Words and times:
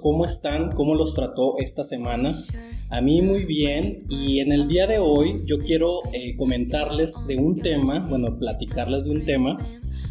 ¿cómo 0.00 0.24
están? 0.24 0.72
¿Cómo 0.72 0.94
los 0.94 1.14
trató 1.14 1.58
esta 1.58 1.82
semana? 1.82 2.44
A 2.90 3.00
mí 3.00 3.22
muy 3.22 3.44
bien 3.44 4.04
y 4.08 4.38
en 4.38 4.52
el 4.52 4.68
día 4.68 4.86
de 4.86 4.98
hoy 4.98 5.38
yo 5.46 5.58
quiero 5.58 6.00
eh, 6.12 6.36
comentarles 6.36 7.26
de 7.26 7.36
un 7.36 7.56
tema, 7.56 8.06
bueno, 8.08 8.38
platicarles 8.38 9.04
de 9.04 9.10
un 9.10 9.24
tema 9.24 9.56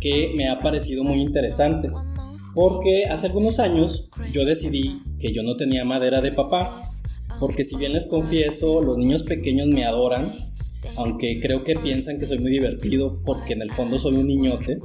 que 0.02 0.34
me 0.36 0.50
ha 0.50 0.60
parecido 0.60 1.04
muy 1.04 1.22
interesante. 1.22 1.90
Porque 2.54 3.06
hace 3.06 3.28
algunos 3.28 3.60
años 3.60 4.10
yo 4.34 4.46
decidí 4.46 5.02
que 5.18 5.34
yo 5.34 5.44
no 5.44 5.56
tenía 5.56 5.86
madera 5.86 6.20
de 6.20 6.34
papá. 6.34 6.84
Porque 7.40 7.64
si 7.64 7.78
bien 7.78 7.94
les 7.94 8.08
confieso, 8.08 8.82
los 8.82 8.98
niños 8.98 9.24
pequeños 9.24 9.68
me 9.68 9.86
adoran 9.86 10.43
aunque 10.96 11.40
creo 11.42 11.64
que 11.64 11.76
piensan 11.76 12.20
que 12.20 12.26
soy 12.26 12.40
muy 12.40 12.52
divertido 12.52 13.22
porque 13.26 13.54
en 13.54 13.62
el 13.62 13.72
fondo 13.72 14.00
soy 14.00 14.16
un 14.16 14.28
niñote, 14.28 14.80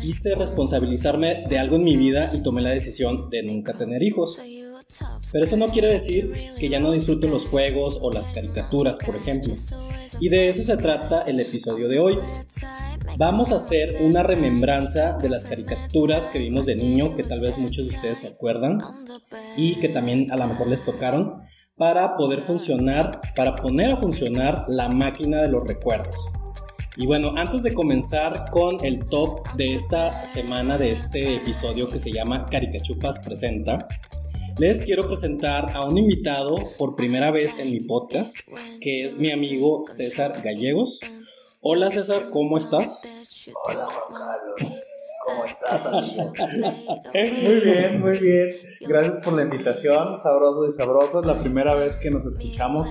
quise 0.00 0.34
responsabilizarme 0.34 1.44
de 1.48 1.58
algo 1.58 1.76
en 1.76 1.84
mi 1.84 1.96
vida 1.96 2.30
y 2.34 2.42
tomé 2.42 2.62
la 2.62 2.70
decisión 2.70 3.30
de 3.30 3.42
nunca 3.42 3.72
tener 3.72 4.02
hijos. 4.02 4.38
Pero 5.32 5.44
eso 5.44 5.56
no 5.56 5.66
quiere 5.66 5.88
decir 5.88 6.32
que 6.58 6.68
ya 6.68 6.78
no 6.78 6.92
disfrute 6.92 7.28
los 7.28 7.46
juegos 7.46 7.98
o 8.00 8.12
las 8.12 8.28
caricaturas, 8.28 8.98
por 8.98 9.16
ejemplo. 9.16 9.54
Y 10.20 10.28
de 10.28 10.48
eso 10.48 10.62
se 10.62 10.76
trata 10.76 11.22
el 11.22 11.40
episodio 11.40 11.88
de 11.88 11.98
hoy. 11.98 12.18
Vamos 13.18 13.50
a 13.50 13.56
hacer 13.56 13.96
una 14.02 14.22
remembranza 14.22 15.18
de 15.18 15.28
las 15.28 15.46
caricaturas 15.46 16.28
que 16.28 16.38
vimos 16.38 16.66
de 16.66 16.76
niño, 16.76 17.16
que 17.16 17.22
tal 17.22 17.40
vez 17.40 17.58
muchos 17.58 17.88
de 17.88 17.94
ustedes 17.94 18.18
se 18.18 18.28
acuerdan 18.28 18.78
y 19.56 19.76
que 19.76 19.88
también 19.88 20.30
a 20.30 20.36
lo 20.36 20.46
mejor 20.46 20.68
les 20.68 20.84
tocaron 20.84 21.45
para 21.76 22.16
poder 22.16 22.40
funcionar, 22.40 23.20
para 23.34 23.56
poner 23.56 23.92
a 23.92 23.96
funcionar 23.96 24.64
la 24.66 24.88
máquina 24.88 25.42
de 25.42 25.48
los 25.48 25.66
recuerdos. 25.66 26.16
Y 26.96 27.06
bueno, 27.06 27.32
antes 27.36 27.62
de 27.62 27.74
comenzar 27.74 28.50
con 28.50 28.82
el 28.82 29.06
top 29.08 29.46
de 29.56 29.74
esta 29.74 30.24
semana, 30.24 30.78
de 30.78 30.92
este 30.92 31.36
episodio 31.36 31.88
que 31.88 31.98
se 31.98 32.10
llama 32.10 32.46
Caricachupas 32.46 33.18
Presenta, 33.18 33.86
les 34.58 34.80
quiero 34.80 35.06
presentar 35.06 35.76
a 35.76 35.84
un 35.84 35.98
invitado 35.98 36.56
por 36.78 36.96
primera 36.96 37.30
vez 37.30 37.58
en 37.58 37.70
mi 37.70 37.80
podcast, 37.80 38.38
que 38.80 39.04
es 39.04 39.18
mi 39.18 39.30
amigo 39.30 39.82
César 39.84 40.40
Gallegos. 40.42 41.00
Hola 41.60 41.90
César, 41.90 42.30
¿cómo 42.30 42.56
estás? 42.56 43.02
Hola 43.68 43.84
Juan 43.84 44.14
Carlos. 44.14 44.96
¿Cómo 45.26 45.44
estás, 45.44 45.86
amigo? 45.86 46.32
muy 47.42 47.60
bien, 47.60 48.00
muy 48.00 48.16
bien. 48.16 48.50
Gracias 48.82 49.24
por 49.24 49.32
la 49.32 49.42
invitación, 49.42 50.16
sabrosos 50.16 50.68
y 50.68 50.76
sabrosas. 50.76 51.26
La 51.26 51.40
primera 51.40 51.74
vez 51.74 51.98
que 51.98 52.12
nos 52.12 52.26
escuchamos 52.26 52.90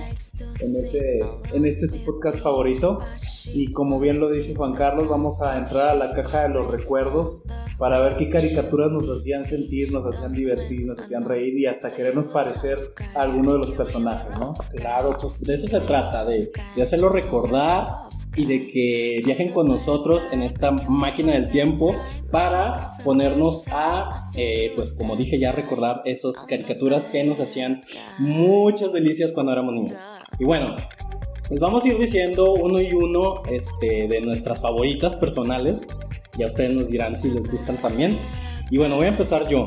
en, 0.60 0.76
ese, 0.76 1.20
en 1.54 1.64
este 1.64 1.86
su 1.86 2.04
podcast 2.04 2.42
favorito. 2.42 2.98
Y 3.46 3.72
como 3.72 3.98
bien 3.98 4.20
lo 4.20 4.28
dice 4.28 4.54
Juan 4.54 4.74
Carlos, 4.74 5.08
vamos 5.08 5.40
a 5.40 5.56
entrar 5.56 5.88
a 5.88 5.94
la 5.94 6.12
caja 6.12 6.42
de 6.42 6.50
los 6.50 6.70
recuerdos 6.70 7.42
para 7.78 8.02
ver 8.02 8.16
qué 8.16 8.28
caricaturas 8.28 8.92
nos 8.92 9.08
hacían 9.08 9.42
sentir, 9.42 9.90
nos 9.90 10.06
hacían 10.06 10.34
divertir, 10.34 10.84
nos 10.84 10.98
hacían 10.98 11.24
reír 11.24 11.58
y 11.58 11.64
hasta 11.64 11.94
querernos 11.94 12.26
parecer 12.26 12.92
a 13.14 13.22
alguno 13.22 13.54
de 13.54 13.60
los 13.60 13.70
personajes, 13.70 14.38
¿no? 14.38 14.52
Claro, 14.74 15.16
pues 15.18 15.40
de 15.40 15.54
eso 15.54 15.68
se 15.68 15.80
trata, 15.80 16.26
de, 16.26 16.52
de 16.76 16.82
hacerlo 16.82 17.08
recordar 17.08 18.06
y 18.36 18.44
de 18.44 18.66
que 18.68 19.22
viajen 19.24 19.52
con 19.52 19.66
nosotros 19.66 20.28
en 20.32 20.42
esta 20.42 20.70
máquina 20.70 21.32
del 21.32 21.48
tiempo 21.48 21.96
para 22.30 22.92
ponernos 23.04 23.66
a, 23.72 24.20
eh, 24.36 24.72
pues 24.76 24.92
como 24.92 25.16
dije 25.16 25.38
ya, 25.38 25.52
recordar 25.52 26.02
esas 26.04 26.42
caricaturas 26.42 27.06
que 27.06 27.24
nos 27.24 27.40
hacían 27.40 27.82
muchas 28.18 28.92
delicias 28.92 29.32
cuando 29.32 29.52
éramos 29.52 29.74
niños. 29.74 29.98
Y 30.38 30.44
bueno, 30.44 30.76
les 31.50 31.60
vamos 31.60 31.84
a 31.84 31.88
ir 31.88 31.98
diciendo 31.98 32.54
uno 32.54 32.80
y 32.80 32.92
uno 32.92 33.42
este, 33.48 34.08
de 34.08 34.20
nuestras 34.20 34.60
favoritas 34.60 35.14
personales. 35.14 35.86
Ya 36.38 36.46
ustedes 36.46 36.72
nos 36.72 36.88
dirán 36.88 37.16
si 37.16 37.30
les 37.30 37.50
gustan 37.50 37.80
también. 37.80 38.18
Y 38.70 38.78
bueno, 38.78 38.96
voy 38.96 39.06
a 39.06 39.08
empezar 39.08 39.48
yo. 39.48 39.64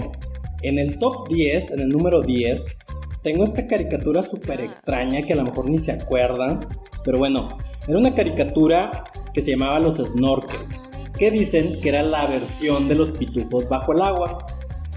En 0.62 0.78
el 0.78 1.00
top 1.00 1.30
10, 1.30 1.72
en 1.72 1.80
el 1.80 1.90
número 1.90 2.22
10, 2.22 2.80
tengo 3.24 3.46
esta 3.46 3.66
caricatura 3.66 4.22
súper 4.22 4.62
extraña 4.62 5.26
que 5.26 5.34
a 5.34 5.36
lo 5.38 5.44
mejor 5.44 5.70
ni 5.70 5.78
se 5.78 5.94
acuerdan. 5.94 6.68
Pero 7.04 7.18
bueno, 7.18 7.58
era 7.88 7.98
una 7.98 8.14
caricatura 8.14 9.06
que 9.34 9.42
se 9.42 9.52
llamaba 9.52 9.80
Los 9.80 9.98
Snorkels, 9.98 10.92
que 11.18 11.32
dicen 11.32 11.80
que 11.82 11.90
era 11.90 12.04
la 12.04 12.26
versión 12.26 12.88
de 12.88 12.96
los 12.96 13.12
pitufos 13.12 13.68
bajo 13.68 13.94
el 13.94 14.02
agua. 14.02 14.46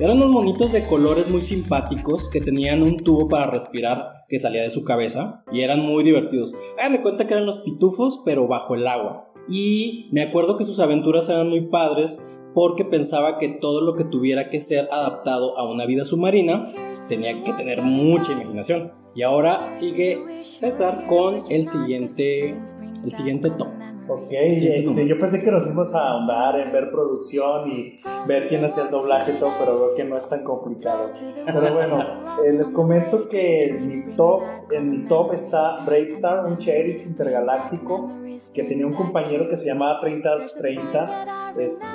Eran 0.00 0.16
unos 0.16 0.30
monitos 0.30 0.72
de 0.72 0.84
colores 0.84 1.30
muy 1.30 1.42
simpáticos 1.42 2.30
que 2.30 2.41
tenían 2.41 2.82
un 2.82 3.04
tubo 3.04 3.28
para 3.28 3.50
respirar 3.50 4.24
que 4.28 4.38
salía 4.38 4.62
de 4.62 4.70
su 4.70 4.84
cabeza 4.84 5.44
y 5.52 5.60
eran 5.60 5.80
muy 5.80 6.02
divertidos. 6.02 6.54
Hagan 6.78 6.92
de 6.92 7.02
cuenta 7.02 7.26
que 7.26 7.34
eran 7.34 7.46
los 7.46 7.58
pitufos 7.58 8.22
pero 8.24 8.48
bajo 8.48 8.74
el 8.74 8.86
agua. 8.86 9.28
Y 9.48 10.08
me 10.12 10.22
acuerdo 10.22 10.56
que 10.56 10.64
sus 10.64 10.80
aventuras 10.80 11.28
eran 11.28 11.50
muy 11.50 11.68
padres 11.68 12.26
porque 12.54 12.84
pensaba 12.84 13.38
que 13.38 13.48
todo 13.48 13.80
lo 13.80 13.94
que 13.94 14.04
tuviera 14.04 14.48
que 14.48 14.60
ser 14.60 14.88
adaptado 14.91 15.58
a 15.58 15.70
una 15.70 15.86
vida 15.86 16.04
submarina 16.04 16.72
tenía 17.08 17.42
que 17.44 17.52
tener 17.52 17.82
mucha 17.82 18.32
imaginación. 18.32 18.92
Y 19.14 19.22
ahora 19.22 19.68
sigue 19.68 20.44
César 20.44 21.06
con 21.06 21.42
el 21.50 21.66
siguiente 21.66 22.56
el 23.04 23.12
siguiente 23.12 23.50
top. 23.50 23.68
Ok, 24.08 24.28
este, 24.30 25.06
yo 25.06 25.18
pensé 25.18 25.42
que 25.42 25.50
nos 25.50 25.66
íbamos 25.66 25.94
a 25.94 26.08
ahondar 26.08 26.60
en 26.60 26.72
ver 26.72 26.90
producción 26.90 27.70
y 27.70 27.98
ver 28.26 28.48
quién 28.48 28.64
hacía 28.64 28.84
el 28.84 28.90
doblaje 28.90 29.32
y 29.32 29.34
todo, 29.36 29.50
pero 29.58 29.78
veo 29.78 29.94
que 29.94 30.04
no 30.04 30.16
es 30.16 30.28
tan 30.28 30.42
complicado. 30.42 31.06
Pero 31.46 31.72
bueno, 31.72 32.00
eh, 32.44 32.52
les 32.52 32.70
comento 32.70 33.28
que 33.28 33.66
en 33.66 33.88
mi 33.88 34.14
top, 34.16 34.42
en 34.70 34.90
mi 34.90 35.08
top 35.08 35.32
está 35.32 35.84
Bravestar, 35.84 36.44
un 36.44 36.56
sheriff 36.56 37.06
intergaláctico 37.06 38.10
que 38.52 38.64
tenía 38.64 38.86
un 38.86 38.94
compañero 38.94 39.48
que 39.48 39.56
se 39.56 39.66
llamaba 39.66 40.00
3030 40.00 41.54
este, 41.58 41.86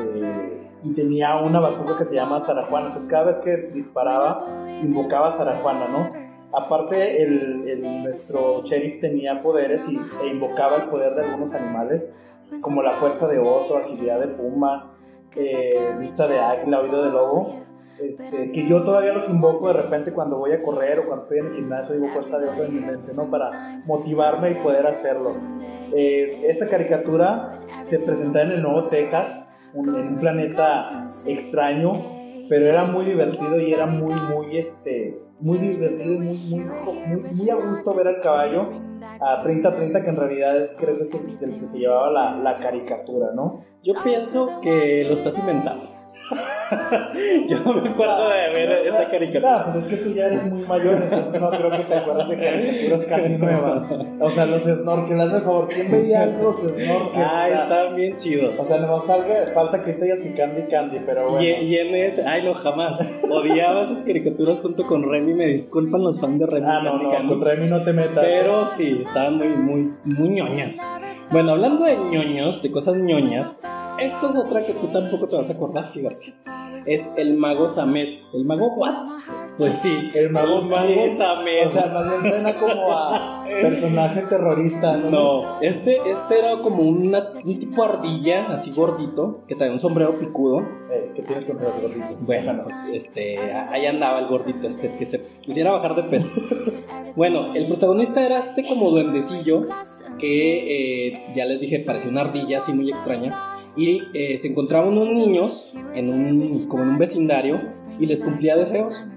y 0.84 0.94
tenía 0.94 1.36
una 1.38 1.60
bazooka 1.60 1.98
que 1.98 2.06
se 2.06 2.16
llama 2.16 2.40
Sarajuana. 2.40 2.92
Pues 2.94 3.06
cada 3.06 3.26
vez 3.26 3.38
que 3.40 3.70
disparaba, 3.74 4.46
invocaba 4.82 5.28
a 5.28 5.32
Sarajuana, 5.32 5.88
¿no? 5.90 6.27
Aparte, 6.58 7.22
el, 7.22 8.02
nuestro 8.02 8.64
sheriff 8.64 9.00
tenía 9.00 9.44
poderes 9.44 9.88
y, 9.90 10.00
e 10.24 10.28
invocaba 10.28 10.78
el 10.78 10.90
poder 10.90 11.14
de 11.14 11.26
algunos 11.26 11.54
animales, 11.54 12.12
como 12.62 12.82
la 12.82 12.96
fuerza 12.96 13.28
de 13.28 13.38
oso, 13.38 13.78
agilidad 13.78 14.20
de 14.20 14.28
puma, 14.28 14.98
eh, 15.36 15.94
vista 16.00 16.28
de 16.28 16.40
águila, 16.40 16.80
oído 16.80 17.06
de 17.06 17.12
lobo. 17.12 17.68
Este, 18.00 18.52
que 18.52 18.68
yo 18.68 18.84
todavía 18.84 19.14
los 19.14 19.28
invoco 19.30 19.68
de 19.68 19.74
repente 19.74 20.14
cuando 20.14 20.38
voy 20.38 20.52
a 20.52 20.62
correr 20.62 21.00
o 21.00 21.06
cuando 21.08 21.24
estoy 21.26 21.40
en 21.40 21.48
el 21.48 21.54
gimnasio, 21.54 21.96
digo 21.96 22.08
fuerza 22.08 22.38
de 22.40 22.50
oso 22.50 22.64
en 22.64 22.74
mi 22.76 22.80
mente, 22.80 23.12
¿no? 23.16 23.30
Para 23.30 23.80
motivarme 23.88 24.52
y 24.52 24.56
poder 24.56 24.86
hacerlo. 24.86 25.36
Eh, 25.94 26.42
esta 26.46 26.68
caricatura 26.68 27.60
se 27.82 28.00
presenta 28.00 28.42
en 28.44 28.52
el 28.52 28.62
Nuevo 28.64 28.88
Texas, 28.90 29.54
en 29.76 29.90
un 29.90 30.18
planeta 30.18 31.08
extraño, 31.26 31.94
pero 32.50 32.66
era 32.66 32.84
muy 32.86 33.06
divertido 33.06 33.60
y 33.60 33.74
era 33.74 33.86
muy, 33.86 34.14
muy, 34.14 34.58
este, 34.58 35.27
muy 35.40 35.58
divertido, 35.58 36.20
muy, 36.20 36.36
muy, 36.36 37.32
muy, 37.34 37.50
a 37.50 37.56
gusto 37.56 37.94
ver 37.94 38.08
al 38.08 38.22
caballo 38.22 38.70
a 39.20 39.44
30-30, 39.44 40.04
que 40.04 40.10
en 40.10 40.16
realidad 40.16 40.58
es 40.58 40.76
creo 40.80 40.96
que 40.98 41.04
es 41.04 41.14
el, 41.14 41.58
que 41.58 41.66
se 41.66 41.80
llevaba 41.80 42.12
la, 42.12 42.38
la 42.38 42.60
caricatura, 42.60 43.28
¿no? 43.36 43.64
Yo 43.84 43.94
pienso 44.04 44.60
que 44.62 45.04
lo 45.06 45.14
estás 45.14 45.38
inventando. 45.40 45.97
Yo 47.50 47.74
me 47.74 47.90
acuerdo 47.90 48.30
de 48.30 48.54
ver 48.54 48.88
esa 48.88 49.10
caricatura. 49.10 49.64
pues 49.64 49.76
es 49.76 49.86
que 49.86 49.98
tú 49.98 50.14
ya 50.14 50.28
eres 50.28 50.46
muy 50.46 50.64
mayor, 50.64 51.04
entonces 51.04 51.42
no 51.42 51.50
creo 51.50 51.72
que 51.72 51.84
te 51.84 51.96
acuerdes 51.96 52.30
de 52.30 52.38
caricaturas 52.38 53.02
casi 53.06 53.38
nuevas. 53.38 53.90
O 54.20 54.30
sea, 54.30 54.46
los 54.46 54.64
snorkels, 54.64 55.22
hazme 55.22 55.42
favor, 55.42 55.68
¿quién 55.68 55.92
veía 55.92 56.26
los 56.26 56.56
snorkels? 56.60 57.28
Ay, 57.32 57.52
estaban 57.54 57.96
bien 57.96 58.16
chidos. 58.16 58.60
O 58.60 58.66
sea, 58.66 58.78
no 58.80 59.02
salga, 59.04 59.52
falta 59.54 59.84
que 59.84 59.94
te 59.94 60.06
digas 60.06 60.22
que 60.22 60.34
Candy 60.34 60.68
Candy, 60.70 61.00
pero 61.06 61.32
bueno. 61.32 61.44
Y, 61.44 61.50
y 61.50 61.78
en 61.78 61.96
ese, 61.96 62.26
ay, 62.26 62.44
no, 62.44 62.54
jamás. 62.54 63.24
Odiaba 63.30 63.84
esas 63.84 64.04
caricaturas 64.04 64.62
junto 64.62 64.88
con 64.88 65.10
Remy, 65.10 65.34
me 65.34 65.46
disculpan 65.46 66.04
los 66.04 66.22
fans 66.22 66.40
de 66.40 66.46
Remy. 66.46 66.68
Ah, 66.68 66.82
no, 66.84 67.02
no, 67.02 67.28
con 67.28 67.42
Remy 67.42 67.68
no 67.68 67.82
te 67.82 67.94
metas. 67.94 68.26
Pero 68.26 68.68
sí, 68.68 69.04
estaban 69.06 69.38
muy, 69.38 69.50
muy, 69.50 69.94
muy 70.04 70.30
ñoñas. 70.30 70.78
Bueno, 71.32 71.52
hablando 71.52 71.84
de 71.84 71.98
ñoños, 71.98 72.62
de 72.64 72.72
cosas 72.72 72.96
ñoñas, 72.96 73.62
esta 74.00 74.30
es 74.30 74.36
otra 74.36 74.66
que 74.66 74.74
tú 74.74 74.88
tampoco 74.92 75.28
te 75.28 75.36
vas 75.36 75.50
a 75.50 75.54
acordar, 75.54 75.90
fíjate. 75.90 76.34
Es 76.86 77.14
el 77.18 77.36
mago 77.36 77.68
Samet. 77.68 78.22
¿El 78.34 78.46
mago 78.46 78.74
what? 78.76 79.08
Pues 79.58 79.74
sí, 79.74 80.10
el 80.14 80.30
mago, 80.30 80.62
mago 80.62 81.10
Samet. 81.10 81.68
O 81.68 81.72
sea, 81.72 81.88
más 81.88 82.10
bien 82.10 82.32
suena 82.32 82.56
como 82.56 82.92
a 82.94 83.46
personaje 83.62 84.22
terrorista, 84.22 84.96
¿no? 84.96 85.10
No, 85.10 85.62
este, 85.62 85.98
este 86.10 86.40
era 86.40 86.62
como 86.62 86.84
una, 86.84 87.32
un 87.44 87.60
tipo 87.60 87.84
ardilla, 87.84 88.48
así 88.52 88.72
gordito, 88.72 89.42
que 89.48 89.56
tenía 89.56 89.74
un 89.74 89.80
sombrero 89.80 90.18
picudo. 90.18 90.62
Eh, 90.92 91.12
¿Qué 91.14 91.24
tienes 91.24 91.46
contra 91.46 91.70
los 91.70 91.82
gorditos? 91.82 92.26
Bueno, 92.26 92.62
pues, 92.64 92.86
este, 92.94 93.52
ahí 93.52 93.86
andaba 93.86 94.20
el 94.20 94.28
gordito 94.28 94.68
este, 94.68 94.96
que 94.96 95.06
se 95.06 95.20
pusiera 95.20 95.72
a 95.72 95.74
bajar 95.74 95.96
de 95.96 96.04
peso. 96.04 96.40
bueno, 97.16 97.54
el 97.54 97.68
protagonista 97.68 98.26
era 98.26 98.40
este 98.40 98.66
como 98.66 98.92
duendecillo, 98.92 99.68
que 100.20 101.08
eh, 101.10 101.34
ya 101.36 101.46
les 101.46 101.60
dije, 101.60 101.80
parecía 101.80 102.12
una 102.12 102.22
ardilla 102.22 102.60
así 102.60 102.72
muy 102.72 102.90
extraña 102.90 103.57
y 103.78 104.04
eh, 104.14 104.38
se 104.38 104.50
encontraban 104.50 104.90
unos 104.90 105.14
niños 105.14 105.74
en 105.94 106.10
un, 106.10 106.68
como 106.68 106.84
en 106.84 106.90
un 106.90 106.98
vecindario 106.98 107.62
y 108.00 108.06
les 108.06 108.24
cumplía 108.24 108.58
deseos. 108.58 109.08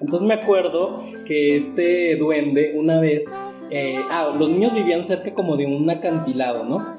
Entonces 0.00 0.26
me 0.26 0.34
acuerdo 0.34 1.02
que 1.24 1.56
este 1.56 2.16
duende 2.16 2.74
una 2.76 3.00
vez, 3.00 3.34
eh, 3.70 3.98
ah, 4.10 4.34
los 4.38 4.50
niños 4.50 4.74
vivían 4.74 5.02
cerca 5.04 5.32
como 5.32 5.56
de 5.56 5.66
un 5.66 5.88
acantilado, 5.88 6.64
¿no? 6.64 6.94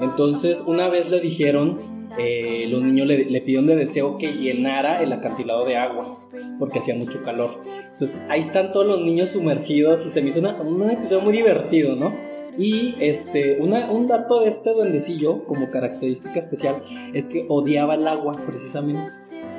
Entonces 0.00 0.64
una 0.66 0.88
vez 0.88 1.10
le 1.10 1.20
dijeron 1.20 1.98
eh, 2.16 2.66
los 2.68 2.82
niños 2.82 3.06
le, 3.06 3.26
le, 3.26 3.40
pidieron 3.42 3.66
de 3.66 3.76
deseo 3.76 4.16
que 4.16 4.32
llenara 4.32 5.02
el 5.02 5.12
acantilado 5.12 5.64
de 5.66 5.76
agua, 5.76 6.12
porque 6.58 6.78
hacía 6.78 6.94
mucho 6.94 7.22
calor. 7.22 7.58
Entonces 7.92 8.26
ahí 8.30 8.40
están 8.40 8.72
todos 8.72 8.86
los 8.86 9.02
niños 9.02 9.30
sumergidos 9.30 10.06
y 10.06 10.10
se 10.10 10.22
me 10.22 10.30
hizo 10.30 10.40
una, 10.40 10.54
un 10.54 10.90
episodio 10.90 11.22
muy 11.22 11.32
divertido, 11.32 11.96
¿no? 11.96 12.14
Y 12.58 12.96
este, 12.98 13.62
una, 13.62 13.90
un 13.90 14.08
dato 14.08 14.40
de 14.40 14.48
este 14.48 14.72
duendecillo, 14.72 15.44
como 15.44 15.70
característica 15.70 16.40
especial, 16.40 16.82
es 17.14 17.28
que 17.28 17.46
odiaba 17.48 17.94
el 17.94 18.06
agua, 18.08 18.42
precisamente. 18.44 19.12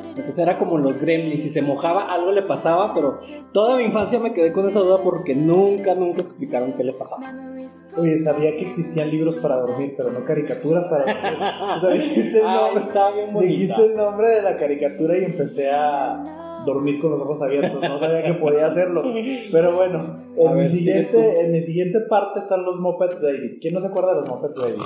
Entonces 0.10 0.40
era 0.40 0.58
como 0.58 0.78
los 0.78 1.00
gremlins, 1.00 1.42
si 1.42 1.50
se 1.50 1.62
mojaba 1.62 2.14
algo 2.14 2.34
le 2.34 2.42
pasaba, 2.42 2.94
pero 2.94 3.22
toda 3.54 3.78
mi 3.78 3.84
infancia 3.84 4.20
me 4.20 4.34
quedé 4.34 4.52
con 4.52 4.68
esa 4.68 4.82
duda 4.82 5.02
porque 5.02 5.34
nunca, 5.34 5.96
nunca 5.96 6.22
explicaron 6.22 6.74
qué 6.74 6.84
le 6.84 6.92
pasaba. 6.92 7.34
Oye, 7.96 8.18
sabía 8.18 8.52
que 8.52 8.64
existían 8.64 9.10
libros 9.10 9.38
para 9.38 9.56
dormir, 9.56 9.94
pero 9.96 10.12
no 10.12 10.26
caricaturas 10.26 10.88
para 10.88 11.06
dormir. 11.06 11.40
O 11.74 11.78
sea, 11.78 11.90
dijiste 11.92 12.40
el, 12.40 12.46
Ah, 12.46 12.70
nombre, 12.74 13.48
dijiste 13.48 13.86
el 13.86 13.96
nombre 13.96 14.28
de 14.28 14.42
la 14.42 14.58
caricatura 14.58 15.18
y 15.18 15.24
empecé 15.24 15.72
a 15.72 16.49
dormir 16.74 17.00
con 17.00 17.12
los 17.12 17.22
ojos 17.22 17.42
abiertos. 17.42 17.82
No 17.82 17.98
sabía 17.98 18.24
que 18.24 18.34
podía 18.34 18.66
hacerlo. 18.68 19.04
Pero 19.52 19.76
bueno, 19.76 20.20
en, 20.38 20.50
mi, 20.54 20.60
ver, 20.60 20.68
siguiente, 20.68 21.42
en 21.42 21.52
mi 21.52 21.62
siguiente 21.62 22.00
parte 22.10 22.40
están 22.40 22.64
los 22.64 22.80
Muppet 22.80 23.22
Baby. 23.22 23.60
¿Quién 23.62 23.74
no 23.74 23.80
se 23.80 23.88
acuerda 23.88 24.16
de 24.16 24.22
los 24.22 24.30
Muppets 24.30 24.60
Baby? 24.60 24.78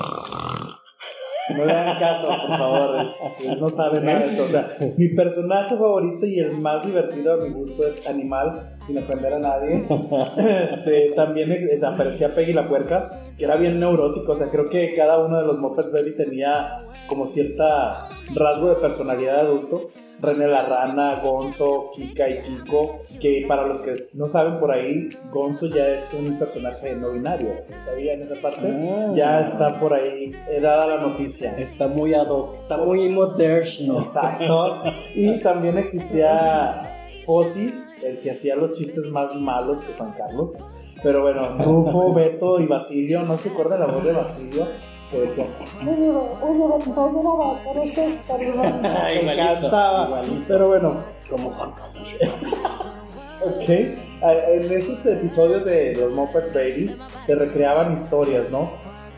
No 1.57 1.65
le 1.65 1.73
hagan 1.73 1.99
caso, 1.99 2.27
por 2.47 2.57
favor. 2.57 3.01
es- 3.01 3.21
no 3.59 3.67
sabe 3.67 3.99
nada 3.99 4.19
de 4.19 4.27
esto. 4.27 4.43
O 4.45 4.47
sea, 4.47 4.77
mi 4.97 5.09
personaje 5.09 5.75
favorito 5.75 6.25
y 6.25 6.39
el 6.39 6.57
más 6.57 6.85
divertido 6.85 7.33
a 7.33 7.37
mi 7.37 7.49
gusto 7.49 7.85
es 7.85 8.07
Animal, 8.07 8.77
sin 8.81 8.97
ofender 8.97 9.33
a 9.33 9.39
nadie. 9.39 9.83
Este, 10.37 11.11
también 11.17 11.51
es, 11.51 11.63
es- 11.65 11.83
aparecía 11.83 12.33
Peggy 12.33 12.53
la 12.53 12.69
puerca, 12.69 13.03
que 13.37 13.43
era 13.43 13.57
bien 13.57 13.77
neurótico. 13.77 14.31
O 14.31 14.35
sea, 14.35 14.49
creo 14.49 14.69
que 14.69 14.93
cada 14.93 15.19
uno 15.19 15.37
de 15.37 15.45
los 15.45 15.59
Muppets 15.59 15.91
Baby 15.91 16.15
tenía 16.15 16.85
como 17.09 17.25
cierta 17.25 18.07
rasgo 18.33 18.69
de 18.69 18.75
personalidad 18.77 19.35
de 19.35 19.41
adulto. 19.41 19.89
René 20.23 20.47
la 20.47 20.65
Rana, 20.65 21.19
Gonzo, 21.21 21.89
Kika 21.93 22.29
y 22.29 22.41
Kiko, 22.41 23.01
que 23.19 23.43
para 23.45 23.67
los 23.67 23.81
que 23.81 23.97
no 24.13 24.25
saben 24.25 24.57
por 24.57 24.71
ahí, 24.71 25.09
Gonzo 25.29 25.67
ya 25.67 25.89
es 25.89 26.13
un 26.13 26.39
personaje 26.39 26.95
no 26.95 27.11
binario, 27.11 27.49
¿se 27.63 27.77
sabían 27.77 28.21
esa 28.21 28.35
parte? 28.41 28.65
Ah. 28.65 29.11
Ya 29.13 29.41
está 29.41 29.81
por 29.81 29.93
ahí 29.93 30.33
eh, 30.49 30.61
dada 30.61 30.87
la 30.87 30.97
noticia. 31.01 31.53
Está 31.57 31.89
muy 31.89 32.13
ad 32.13 32.29
hoc, 32.29 32.55
está 32.55 32.77
muy 32.77 33.09
moderno. 33.09 33.97
Exacto. 33.97 34.83
Y 35.13 35.41
también 35.41 35.77
existía 35.77 37.05
Fossi, 37.25 37.73
el 38.01 38.19
que 38.19 38.31
hacía 38.31 38.55
los 38.55 38.71
chistes 38.71 39.05
más 39.07 39.35
malos 39.35 39.81
que 39.81 39.91
Juan 39.91 40.13
Carlos. 40.17 40.57
Pero 41.03 41.21
bueno, 41.21 41.57
Rufo, 41.57 42.13
Beto 42.13 42.61
y 42.61 42.65
Basilio, 42.65 43.23
¿no 43.23 43.35
se 43.35 43.49
acuerdan 43.49 43.81
la 43.81 43.87
voz 43.87 44.05
de 44.05 44.13
Basilio? 44.13 44.67
Que 45.13 45.19
decía, 45.21 45.45
oye, 45.81 46.09
oye, 46.41 46.85
no 46.87 47.11
no 47.11 47.37
va 47.37 47.49
a 47.49 47.53
hacer 47.53 47.77
este 47.77 48.05
experimento. 48.05 48.81
Me 48.81 49.33
encantaba. 49.33 50.21
Pero 50.47 50.67
bueno, 50.69 51.03
Como 51.29 51.51
Juan 51.51 51.71
Carlos. 51.73 52.15
ok. 53.45 53.69
En 53.69 54.71
estos 54.71 55.05
episodios 55.05 55.65
de 55.65 55.95
los 55.95 56.11
Muppet 56.13 56.51
Babies 56.51 56.97
se 57.19 57.35
recreaban 57.35 57.93
historias, 57.93 58.49
¿no? 58.49 58.71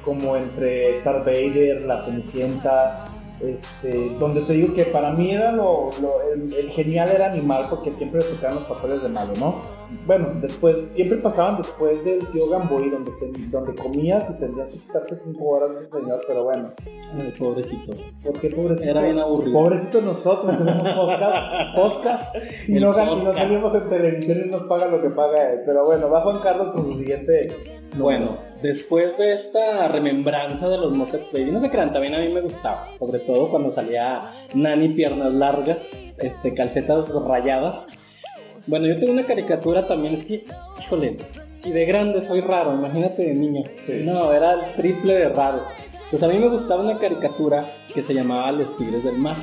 Como 0.03 0.35
entre 0.35 0.91
Star 0.91 1.19
Vader, 1.19 1.83
la 1.83 1.97
Cenicienta, 1.97 3.05
este, 3.41 4.09
donde 4.19 4.41
te 4.41 4.53
digo 4.53 4.73
que 4.73 4.85
para 4.85 5.11
mí 5.11 5.31
era 5.31 5.51
lo, 5.51 5.89
lo- 6.01 6.21
el, 6.33 6.53
el 6.53 6.69
genial 6.69 7.09
era 7.09 7.27
animal 7.31 7.67
porque 7.69 7.91
siempre 7.91 8.21
le 8.21 8.27
tocaban 8.27 8.55
los 8.55 8.65
papeles 8.65 9.01
de 9.03 9.09
malo, 9.09 9.33
¿no? 9.39 9.75
Bueno, 10.07 10.29
después, 10.41 10.87
siempre 10.91 11.19
pasaban 11.19 11.57
después 11.57 12.03
del 12.03 12.27
tío 12.31 12.49
Gamboy, 12.49 12.89
donde, 12.89 13.11
te- 13.11 13.31
donde 13.51 13.75
comías 13.75 14.29
y 14.31 14.39
tendrías 14.39 14.73
que 14.73 14.79
quitarte 14.79 15.13
cinco 15.13 15.45
horas 15.49 15.69
de 15.69 15.75
ese 15.75 15.99
señor, 15.99 16.21
pero 16.27 16.43
bueno, 16.43 16.71
Ay, 17.13 17.33
pobrecito. 17.37 17.93
¿por 18.23 18.39
qué 18.39 18.49
pobrecito? 18.49 18.89
Era 18.91 19.01
bien 19.03 19.19
aburrido. 19.19 19.53
Pobrecito 19.59 20.01
nosotros 20.01 20.51
que 20.57 20.63
hacemos 20.63 20.87
podcast, 20.95 21.75
podcast 21.75 22.35
y, 22.67 22.73
no, 22.73 22.93
gan- 22.93 23.03
y 23.03 23.09
no 23.09 23.15
podcast. 23.17 23.37
salimos 23.37 23.75
en 23.75 23.89
televisión 23.89 24.41
y 24.45 24.49
nos 24.49 24.63
paga 24.63 24.87
lo 24.87 25.01
que 25.01 25.09
paga 25.11 25.51
él. 25.53 25.59
Pero 25.65 25.83
bueno, 25.85 26.09
va 26.09 26.21
Juan 26.21 26.39
Carlos 26.39 26.71
con 26.71 26.83
su 26.83 26.93
siguiente. 26.93 27.41
Bueno, 27.97 28.37
después 28.65 29.17
de 29.17 29.33
esta 29.33 29.87
remembranza 29.87 30.69
de 30.69 30.77
los 30.77 30.91
Muppets 30.91 31.31
Baby, 31.31 31.51
no 31.51 31.59
se 31.59 31.69
crean, 31.69 31.93
también 31.93 32.15
a 32.15 32.19
mí 32.19 32.29
me 32.29 32.41
gustaba, 32.41 32.91
sobre 32.93 33.19
todo 33.19 33.49
cuando 33.49 33.71
salía 33.71 34.31
Nani 34.53 34.89
piernas 34.89 35.33
largas, 35.33 36.15
este, 36.19 36.53
calcetas 36.53 37.09
rayadas. 37.27 38.15
Bueno, 38.67 38.87
yo 38.87 38.99
tengo 38.99 39.13
una 39.13 39.25
caricatura 39.25 39.87
también, 39.87 40.15
es 40.15 40.23
que, 40.23 40.43
híjole, 40.79 41.17
si 41.53 41.71
de 41.71 41.85
grande 41.85 42.21
soy 42.21 42.41
raro, 42.41 42.73
imagínate 42.73 43.23
de 43.23 43.35
niño. 43.35 43.63
Sí. 43.85 44.01
No, 44.03 44.33
era 44.33 44.53
el 44.53 44.73
triple 44.73 45.13
de 45.13 45.29
raro. 45.29 45.61
Pues 46.09 46.23
a 46.23 46.27
mí 46.27 46.37
me 46.37 46.49
gustaba 46.49 46.83
una 46.83 46.97
caricatura 46.97 47.65
que 47.93 48.01
se 48.01 48.13
llamaba 48.13 48.51
Los 48.51 48.75
Tigres 48.77 49.03
del 49.03 49.17
Mar. 49.17 49.35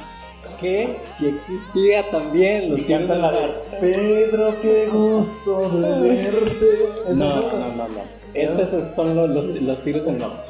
Que 0.60 0.98
si 1.02 1.28
existía 1.28 2.10
también, 2.10 2.70
Los 2.70 2.84
Tigres 2.84 3.08
del 3.08 3.20
la 3.20 3.30
Mar. 3.30 3.64
Pedro, 3.80 4.60
qué 4.60 4.88
gusto 4.92 5.70
de 5.70 6.00
verte. 6.00 6.88
¿Es 7.08 7.16
No, 7.16 7.36
no, 7.36 7.68
no, 7.76 7.88
no. 7.88 8.21
Esos 8.34 8.84
son 8.94 9.14
los, 9.16 9.30
los, 9.30 9.46
los 9.46 9.84
Tigres 9.84 10.06
del 10.06 10.18
Mar. 10.18 10.44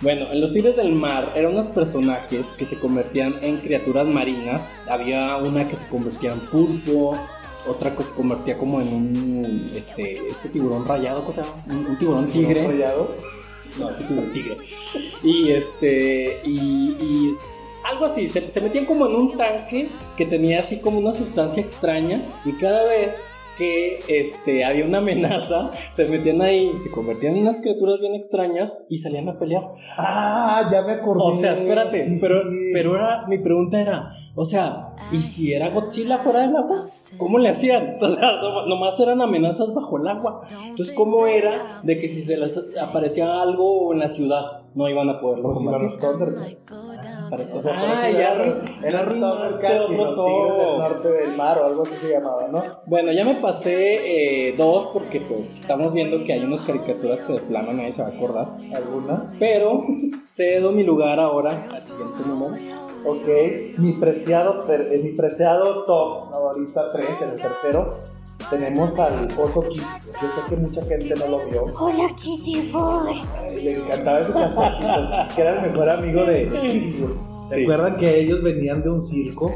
Bueno, 0.00 0.30
en 0.30 0.40
los 0.40 0.52
Tigres 0.52 0.76
del 0.76 0.92
Mar 0.92 1.32
eran 1.34 1.52
unos 1.52 1.66
personajes 1.66 2.54
que 2.56 2.64
se 2.64 2.78
convertían 2.78 3.34
en 3.42 3.58
criaturas 3.58 4.06
marinas. 4.06 4.74
Había 4.88 5.36
una 5.36 5.68
que 5.68 5.76
se 5.76 5.88
convertía 5.88 6.32
en 6.32 6.40
pulpo, 6.40 7.18
otra 7.66 7.94
que 7.96 8.02
se 8.04 8.14
convertía 8.14 8.56
como 8.56 8.80
en 8.80 8.88
un 8.88 9.72
este, 9.74 10.26
este 10.28 10.48
tiburón 10.48 10.86
rayado, 10.86 11.20
¿cómo 11.20 11.32
se 11.32 11.42
llama? 11.42 11.54
Un, 11.68 11.86
un 11.86 11.98
tiburón 11.98 12.26
tigre. 12.28 12.66
Rayado. 12.66 13.14
No, 13.78 13.92
sí, 13.92 14.04
tiburón 14.04 14.32
tigre. 14.32 14.56
Y 15.22 15.50
este, 15.50 16.40
y, 16.44 16.96
y 17.00 17.30
algo 17.84 18.04
así, 18.04 18.28
se, 18.28 18.48
se 18.48 18.60
metían 18.60 18.84
como 18.84 19.06
en 19.06 19.16
un 19.16 19.36
tanque 19.36 19.88
que 20.16 20.26
tenía 20.26 20.60
así 20.60 20.80
como 20.80 20.98
una 20.98 21.12
sustancia 21.12 21.62
extraña 21.62 22.22
y 22.44 22.52
cada 22.52 22.84
vez 22.84 23.24
que 23.58 24.00
este, 24.08 24.64
había 24.64 24.84
una 24.84 24.98
amenaza, 24.98 25.72
se 25.74 26.06
metían 26.06 26.40
ahí, 26.40 26.72
se 26.78 26.90
convertían 26.90 27.34
en 27.36 27.42
unas 27.42 27.58
criaturas 27.58 27.98
bien 28.00 28.14
extrañas 28.14 28.84
y 28.88 28.98
salían 28.98 29.28
a 29.28 29.38
pelear. 29.38 29.64
Ah, 29.96 30.68
ya 30.70 30.82
me 30.82 30.92
acordé. 30.92 31.22
O 31.24 31.34
sea, 31.34 31.54
espérate, 31.54 32.04
Sí, 32.04 32.18
pero, 32.22 32.40
sí. 32.40 32.48
pero 32.72 32.94
era, 32.96 33.26
mi 33.26 33.38
pregunta 33.38 33.80
era, 33.80 34.14
o 34.34 34.44
sea, 34.44 34.94
¿y 35.10 35.18
si 35.18 35.52
era 35.52 35.70
Godzilla 35.70 36.18
fuera 36.18 36.40
del 36.42 36.56
agua? 36.56 36.86
¿Cómo 37.16 37.38
le 37.38 37.48
hacían? 37.48 37.92
O 38.00 38.08
sea, 38.08 38.32
no- 38.40 38.66
nomás 38.66 38.98
eran 39.00 39.20
amenazas 39.20 39.74
bajo 39.74 39.98
el 39.98 40.06
agua. 40.06 40.42
Entonces, 40.68 40.94
¿cómo 40.94 41.26
era 41.26 41.80
de 41.82 41.98
que 41.98 42.08
si 42.08 42.22
se 42.22 42.36
les 42.36 42.76
aparecía 42.80 43.42
algo 43.42 43.92
en 43.92 43.98
la 43.98 44.08
ciudad, 44.08 44.62
no 44.74 44.88
iban 44.88 45.08
a 45.10 45.20
poderlo 45.20 45.48
Pues 45.48 45.58
combatir? 45.58 45.82
los 45.90 45.98
Thundercats. 45.98 46.88
Parece- 47.30 47.56
O 47.56 47.60
sea, 47.60 47.74
ah, 47.76 48.10
ya, 48.10 48.34
era- 48.34 48.44
ya 48.44 48.90
los 48.90 48.94
arruinaste 48.94 49.78
otro 49.80 49.96
del 49.96 50.14
top. 50.14 50.78
norte 50.78 51.08
del 51.08 51.36
mar 51.36 51.58
o 51.58 51.66
algo 51.66 51.82
así 51.82 51.94
se 51.96 52.10
llamaba, 52.10 52.48
¿no? 52.48 52.62
Bueno, 52.86 53.12
ya 53.12 53.24
me 53.24 53.34
pasé 53.34 54.48
eh, 54.50 54.54
dos 54.56 54.90
porque 54.92 55.20
pues 55.20 55.60
estamos 55.60 55.92
viendo 55.92 56.24
que 56.24 56.32
hay 56.32 56.44
unas 56.44 56.62
caricaturas 56.62 57.22
que 57.22 57.34
de 57.34 57.40
plano 57.40 57.72
nadie 57.72 57.92
se 57.92 58.02
va 58.02 58.08
a 58.08 58.12
acordar. 58.12 58.48
Algunas. 58.74 59.36
Pero 59.38 59.76
cedo 60.26 60.72
mi 60.72 60.82
lugar 60.84 61.18
ahora 61.20 61.66
al 61.72 61.80
siguiente 61.80 62.24
número. 62.26 62.54
Ok, 63.04 63.78
mi 63.78 63.92
preciado, 63.92 64.64
eh, 64.72 65.00
mi 65.02 65.10
preciado 65.14 65.84
top, 65.84 66.34
ahorita 66.34 66.86
tres, 66.92 67.22
en 67.22 67.30
el 67.30 67.40
tercero, 67.40 67.90
tenemos 68.50 68.98
al 68.98 69.28
oso 69.38 69.62
Kissy. 69.68 69.92
Yo 70.22 70.28
sé 70.28 70.40
que 70.48 70.56
mucha 70.56 70.82
gente 70.84 71.14
no 71.16 71.26
lo 71.26 71.46
vio. 71.48 71.64
Hola. 71.78 72.08
Ay, 73.42 73.64
Le 73.64 73.76
encantaba 73.78 74.20
ese 74.20 74.32
cascacito, 74.32 75.34
que 75.34 75.40
era 75.42 75.62
el 75.62 75.70
mejor 75.70 75.88
amigo 75.90 76.24
de, 76.24 76.48
Kissy. 76.66 77.04
¿Se 77.48 77.54
Sí. 77.56 77.62
acuerdan 77.62 77.96
que 77.96 78.20
ellos 78.20 78.42
venían 78.42 78.82
de 78.82 78.90
un 78.90 79.00
circo? 79.00 79.52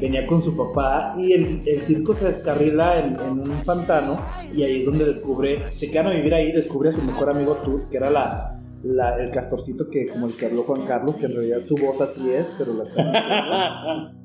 Venía 0.00 0.26
con 0.26 0.40
su 0.42 0.56
papá 0.56 1.14
y 1.16 1.32
el, 1.32 1.62
el 1.66 1.80
circo 1.80 2.12
se 2.14 2.26
descarrila 2.26 3.00
en, 3.00 3.18
en 3.18 3.30
un 3.40 3.62
pantano 3.64 4.20
y 4.52 4.62
ahí 4.62 4.78
es 4.78 4.84
donde 4.86 5.04
descubre, 5.04 5.64
se 5.72 5.90
quedan 5.90 6.08
a 6.08 6.10
vivir 6.10 6.32
ahí, 6.34 6.52
descubre 6.52 6.90
a 6.90 6.92
su 6.92 7.02
mejor 7.02 7.30
amigo 7.30 7.56
Tut, 7.56 7.88
que 7.88 7.96
era 7.96 8.10
la, 8.10 8.60
la- 8.84 9.16
el 9.18 9.30
castorcito 9.30 9.88
que 9.90 10.06
como 10.06 10.26
el 10.26 10.36
que 10.36 10.46
habló 10.46 10.62
Juan 10.62 10.82
Carlos, 10.86 11.16
que 11.16 11.26
en 11.26 11.32
realidad 11.34 11.58
su 11.64 11.76
voz 11.76 12.00
así 12.00 12.30
es, 12.30 12.52
pero 12.58 12.72
la 12.74 12.82
está. 12.84 14.12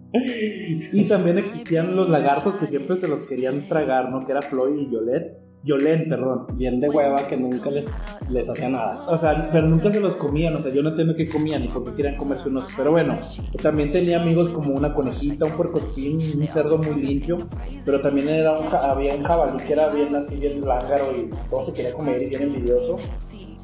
Y 0.93 1.05
también 1.05 1.38
existían 1.38 1.95
los 1.95 2.10
lagartos 2.10 2.55
que 2.55 2.65
siempre 2.65 2.95
se 2.95 3.07
los 3.07 3.24
querían 3.24 3.67
tragar, 3.67 4.10
¿no? 4.12 4.25
Que 4.25 4.31
era 4.31 4.41
Floyd 4.41 4.79
y 4.79 4.91
Yolet. 4.91 5.45
Yolén, 5.65 6.07
perdón. 6.07 6.45
Bien 6.53 6.79
de 6.79 6.89
hueva 6.89 7.27
que 7.27 7.38
nunca 7.38 7.72
les, 7.72 7.88
les 8.29 8.48
hacía 8.48 8.69
nada. 8.69 9.03
O 9.07 9.17
sea, 9.17 9.50
pero 9.51 9.67
nunca 9.67 9.91
se 9.91 10.00
los 10.00 10.15
comían, 10.15 10.55
o 10.55 10.60
sea, 10.60 10.72
yo 10.72 10.84
no 10.84 10.89
entiendo 10.89 11.15
qué 11.17 11.27
comían 11.27 11.63
ni 11.63 11.69
por 11.69 11.84
qué 11.84 11.95
querían 11.95 12.17
comerse 12.17 12.50
unos. 12.50 12.67
Pero 12.77 12.91
bueno, 12.91 13.17
también 13.63 13.91
tenía 13.91 14.22
amigos 14.22 14.50
como 14.51 14.74
una 14.75 14.93
conejita, 14.93 15.45
un 15.45 15.53
puercoespín, 15.53 16.39
un 16.39 16.48
cerdo 16.48 16.77
muy 16.77 17.01
limpio, 17.01 17.38
pero 17.84 18.00
también 18.00 18.29
era 18.29 18.51
un, 18.51 18.67
había 18.67 19.15
un 19.15 19.24
jabalí 19.24 19.57
que 19.65 19.74
era 19.74 19.89
bien 19.89 20.15
así, 20.15 20.39
bien 20.39 20.62
lángaro 20.62 21.12
y 21.17 21.29
todo 21.50 21.63
se 21.63 21.74
quería 21.74 21.93
comer 21.93 22.22
y 22.22 22.29
bien 22.29 22.43
envidioso. 22.43 23.00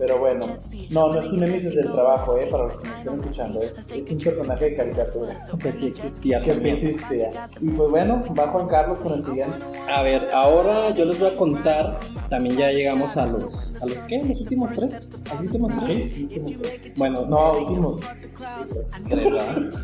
Pero 0.01 0.17
bueno, 0.17 0.47
no, 0.89 1.13
no 1.13 1.19
es 1.19 1.29
tu 1.29 1.37
némesis 1.37 1.75
del 1.75 1.91
trabajo, 1.91 2.35
¿eh? 2.35 2.47
Para 2.49 2.63
los 2.63 2.77
que 2.77 2.87
nos 2.87 2.97
estén 2.97 3.13
escuchando, 3.13 3.61
es, 3.61 3.91
es 3.91 4.09
un 4.11 4.17
personaje 4.17 4.65
de 4.71 4.75
caricatura 4.75 5.37
Que 5.61 5.71
sí 5.71 5.87
existía. 5.89 6.41
que 6.41 6.55
sí 6.55 6.69
existía. 6.69 7.29
Y 7.61 7.69
pues 7.69 7.91
bueno, 7.91 8.19
va 8.37 8.47
Juan 8.47 8.67
Carlos 8.67 8.97
con 8.97 9.13
el 9.13 9.21
siguiente. 9.21 9.57
A 9.93 10.01
ver, 10.01 10.27
ahora 10.33 10.89
yo 10.95 11.05
les 11.05 11.19
voy 11.19 11.29
a 11.29 11.35
contar. 11.35 11.99
También 12.31 12.57
ya 12.57 12.71
llegamos 12.71 13.15
a 13.15 13.27
los. 13.27 13.77
¿A 13.79 13.85
los 13.85 13.99
qué? 14.03 14.23
¿Los 14.23 14.41
últimos 14.41 14.71
tres? 14.73 15.09
¿A 15.29 15.35
los 15.35 15.43
últimos 15.53 15.85
tres? 15.85 16.03
últimos 16.19 16.53
tres. 16.57 16.93
Bueno, 16.97 17.25
No, 17.27 17.51
últimos 17.59 17.99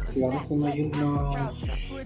Sigamos 0.04 0.50
uno 0.50 0.76
y 0.76 0.82
uno. 0.82 1.32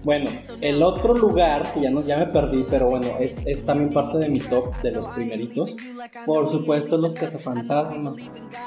Bueno, 0.04 0.30
el 0.60 0.82
otro 0.82 1.14
lugar, 1.14 1.72
que 1.72 1.80
ya, 1.80 1.90
no, 1.90 2.02
ya 2.04 2.18
me 2.18 2.26
perdí, 2.26 2.66
pero 2.68 2.90
bueno, 2.90 3.06
es, 3.20 3.46
es 3.46 3.64
también 3.64 3.90
parte 3.90 4.18
de 4.18 4.28
mi 4.28 4.40
top 4.40 4.82
de 4.82 4.90
los 4.90 5.06
primeritos. 5.08 5.76
Por 6.26 6.48
supuesto, 6.48 6.98
los 6.98 7.14
cazafantasmas. 7.14 8.01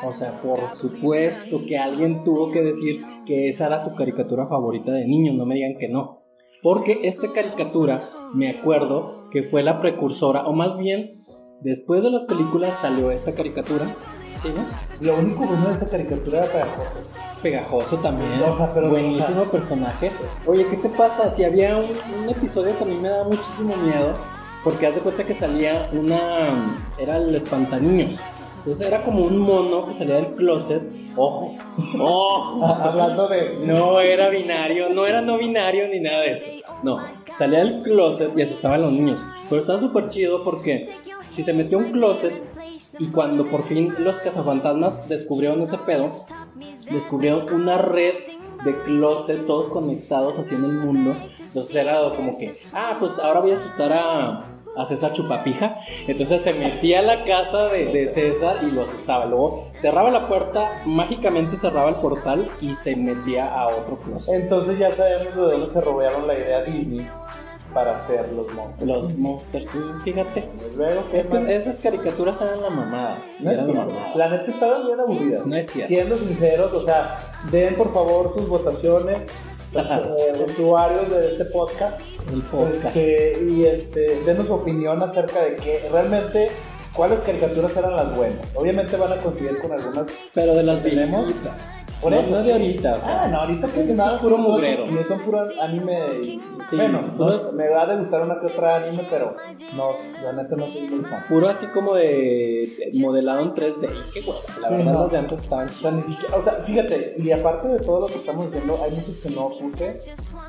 O 0.03 0.13
sea, 0.13 0.41
por 0.41 0.67
supuesto 0.67 1.61
que 1.67 1.77
alguien 1.77 2.23
tuvo 2.23 2.51
que 2.51 2.61
decir 2.61 3.03
que 3.25 3.47
esa 3.49 3.67
era 3.67 3.79
su 3.79 3.95
caricatura 3.95 4.47
favorita 4.47 4.91
de 4.91 5.05
niño, 5.05 5.33
no 5.33 5.45
me 5.45 5.55
digan 5.55 5.77
que 5.79 5.89
no. 5.89 6.19
Porque 6.61 7.01
esta 7.03 7.31
caricatura, 7.31 8.09
me 8.33 8.49
acuerdo 8.49 9.29
que 9.31 9.43
fue 9.43 9.63
la 9.63 9.81
precursora, 9.81 10.47
o 10.47 10.53
más 10.53 10.77
bien, 10.77 11.15
después 11.61 12.03
de 12.03 12.11
las 12.11 12.23
películas 12.23 12.79
salió 12.79 13.11
esta 13.11 13.31
caricatura 13.31 13.95
Sí, 14.39 14.49
¿no? 14.49 14.65
Lo 14.99 15.17
único 15.17 15.45
bueno 15.45 15.67
de 15.67 15.73
esa 15.73 15.89
caricatura 15.89 16.39
era 16.39 16.51
pegajoso. 16.51 16.99
Pegajoso 17.41 17.97
también. 17.97 18.31
Buenísimo 18.89 19.43
personaje. 19.45 20.11
Pues, 20.17 20.47
Oye, 20.49 20.67
¿qué 20.67 20.77
te 20.77 20.89
pasa? 20.89 21.29
Si 21.29 21.43
había 21.43 21.77
un, 21.77 22.29
episodio 22.29 22.77
que 22.77 22.83
a 22.83 22.87
mí 22.87 22.95
me 22.95 23.09
da 23.09 23.23
muchísimo 23.23 23.75
miedo, 23.77 24.15
porque 24.63 24.87
hace 24.87 24.99
cuenta 24.99 25.23
que 25.23 25.33
salía 25.33 25.89
una. 25.93 26.77
Era 26.99 27.17
el 27.17 27.33
espantaniños. 27.33 28.19
Entonces 28.65 28.87
era 28.87 29.03
como 29.03 29.23
un 29.23 29.37
mono 29.37 29.85
que 29.85 29.93
salía 29.93 30.15
del 30.15 30.33
closet. 30.33 30.81
Ojo, 31.15 31.55
ojo. 31.99 32.65
Hablando 32.81 33.27
de. 33.27 33.59
No 33.63 33.99
era 33.99 34.29
binario, 34.29 34.89
no 34.89 35.05
era 35.05 35.21
no 35.21 35.37
binario 35.37 35.87
ni 35.87 35.99
nada 35.99 36.21
de 36.21 36.31
eso. 36.31 36.49
No, 36.81 36.97
salía 37.31 37.59
del 37.59 37.83
closet 37.83 38.35
y 38.35 38.41
asustaba 38.41 38.73
a 38.73 38.79
los 38.79 38.91
niños. 38.91 39.23
Pero 39.49 39.61
estaba 39.61 39.77
súper 39.77 40.07
chido 40.07 40.43
porque 40.43 40.89
si 41.31 41.43
se 41.43 41.53
metió 41.53 41.77
un 41.77 41.91
closet, 41.91 42.33
y 42.97 43.09
cuando 43.09 43.45
por 43.51 43.61
fin 43.61 43.93
los 43.99 44.19
cazafantasmas 44.19 45.07
descubrieron 45.07 45.61
ese 45.61 45.77
pedo, 45.77 46.07
descubrieron 46.89 47.53
una 47.53 47.77
red 47.77 48.15
de 48.63 48.75
closet 48.83 49.45
todos 49.45 49.69
conectados 49.69 50.39
así 50.39 50.55
en 50.55 50.65
el 50.65 50.71
mundo. 50.71 51.15
Entonces 51.45 51.75
era 51.75 51.99
como 52.09 52.37
que, 52.37 52.51
ah, 52.73 52.97
pues 52.99 53.19
ahora 53.19 53.41
voy 53.41 53.51
a 53.51 53.53
asustar 53.53 53.93
a, 53.93 54.43
a 54.75 54.85
César 54.85 55.13
Chupapija. 55.13 55.75
Entonces 56.07 56.41
se 56.41 56.53
metía 56.53 56.99
a 56.99 57.03
la 57.03 57.23
casa 57.23 57.69
de, 57.69 57.85
de, 57.87 58.07
César 58.09 58.59
y 58.63 58.71
lo 58.71 58.83
asustaba. 58.83 59.25
Luego 59.25 59.69
cerraba 59.73 60.11
la 60.11 60.27
puerta, 60.27 60.81
mágicamente 60.85 61.55
cerraba 61.55 61.89
el 61.89 61.95
portal 61.95 62.51
y 62.61 62.73
se 62.73 62.95
metía 62.95 63.53
a 63.53 63.67
otro 63.69 63.97
closet. 63.99 64.35
Entonces 64.35 64.79
ya 64.79 64.91
sabemos 64.91 65.35
de 65.35 65.41
dónde 65.41 65.65
se 65.65 65.81
robaron 65.81 66.27
la 66.27 66.37
idea 66.37 66.63
Disney 66.63 67.07
para 67.75 67.91
hacer 67.91 68.31
los 68.31 68.51
monstruos. 68.53 68.89
Los 68.89 69.17
monsters, 69.17 69.67
fíjate. 70.05 70.49
Luego, 70.77 71.03
es 71.11 71.27
que 71.27 71.55
esas 71.55 71.79
caricaturas 71.79 72.41
eran 72.41 72.61
la 72.61 72.69
mamada. 72.69 73.21
No 73.39 73.51
es 73.51 73.65
cierto. 73.65 73.93
La 74.15 74.29
neta 74.29 74.49
estaban 74.49 74.87
bien 74.87 74.99
aburridas. 74.99 75.45
No 75.45 75.55
es 75.57 75.67
cierto. 75.67 75.89
Siendo 75.89 76.17
sinceros, 76.17 76.73
o 76.73 76.79
sea, 76.79 77.33
den 77.51 77.75
por 77.75 77.93
favor 77.93 78.33
sus 78.33 78.47
votaciones. 78.47 79.27
Eh, 79.77 80.43
usuarios 80.43 81.09
de 81.09 81.27
este 81.27 81.45
podcast. 81.45 81.99
El 82.31 82.41
podcast. 82.43 82.85
Este, 82.85 83.43
y 83.43 83.65
este, 83.65 84.21
denos 84.23 84.47
su 84.47 84.53
opinión 84.53 85.01
acerca 85.03 85.41
de 85.41 85.57
que 85.57 85.87
realmente 85.91 86.49
cuáles 86.93 87.21
caricaturas 87.21 87.75
eran 87.75 87.95
las 87.95 88.15
buenas. 88.15 88.55
Obviamente 88.55 88.95
van 88.95 89.13
a 89.13 89.17
coincidir 89.17 89.59
con 89.59 89.73
algunas. 89.73 90.13
Pero 90.33 90.53
de 90.55 90.63
las 90.63 90.81
viejitas. 90.81 91.75
Por 92.05 92.13
no, 92.13 92.19
eso, 92.19 92.35
no 92.35 92.43
de 92.43 92.53
ahorita, 92.53 92.99
Ah, 93.03 93.27
no, 93.31 93.39
ahorita 93.39 93.67
que 93.67 93.83
nada, 93.85 94.15
es 94.15 94.21
puro 94.21 94.37
mugrero. 94.37 94.85
Y 94.85 95.03
son 95.03 95.21
puro 95.21 95.39
anime. 95.59 96.21
Sí, 96.61 96.75
bueno, 96.75 97.01
me 97.51 97.67
va 97.67 97.81
a 97.81 97.95
gustar 97.95 98.21
una 98.21 98.39
que 98.39 98.45
otra 98.45 98.75
anime, 98.75 99.07
pero 99.09 99.35
no, 99.75 99.89
realmente 100.21 100.55
no 100.55 100.69
soy 100.69 100.87
muy 100.87 101.03
fan. 101.03 101.25
Puro 101.27 101.49
así 101.49 101.65
como 101.65 101.95
de 101.95 102.91
modelado 102.99 103.39
en 103.39 103.55
3D. 103.55 103.89
Qué 104.13 104.21
guapo. 104.21 104.43
La 104.61 104.69
verdad, 104.69 104.93
los 104.93 105.11
de 105.13 105.17
antes 105.17 105.39
estaban 105.39 105.67
chidos. 105.69 105.79
O 105.79 105.81
sea, 105.81 105.91
ni 105.93 106.03
siquiera, 106.03 106.35
o 106.37 106.41
sea, 106.41 106.53
fíjate, 106.53 107.15
y 107.17 107.31
aparte 107.31 107.69
de 107.69 107.79
todo 107.79 108.01
lo 108.01 108.05
que 108.05 108.17
estamos 108.19 108.51
diciendo, 108.51 108.77
hay 108.83 108.91
muchos 108.91 109.15
que 109.23 109.29
no 109.31 109.49
puse, 109.57 109.93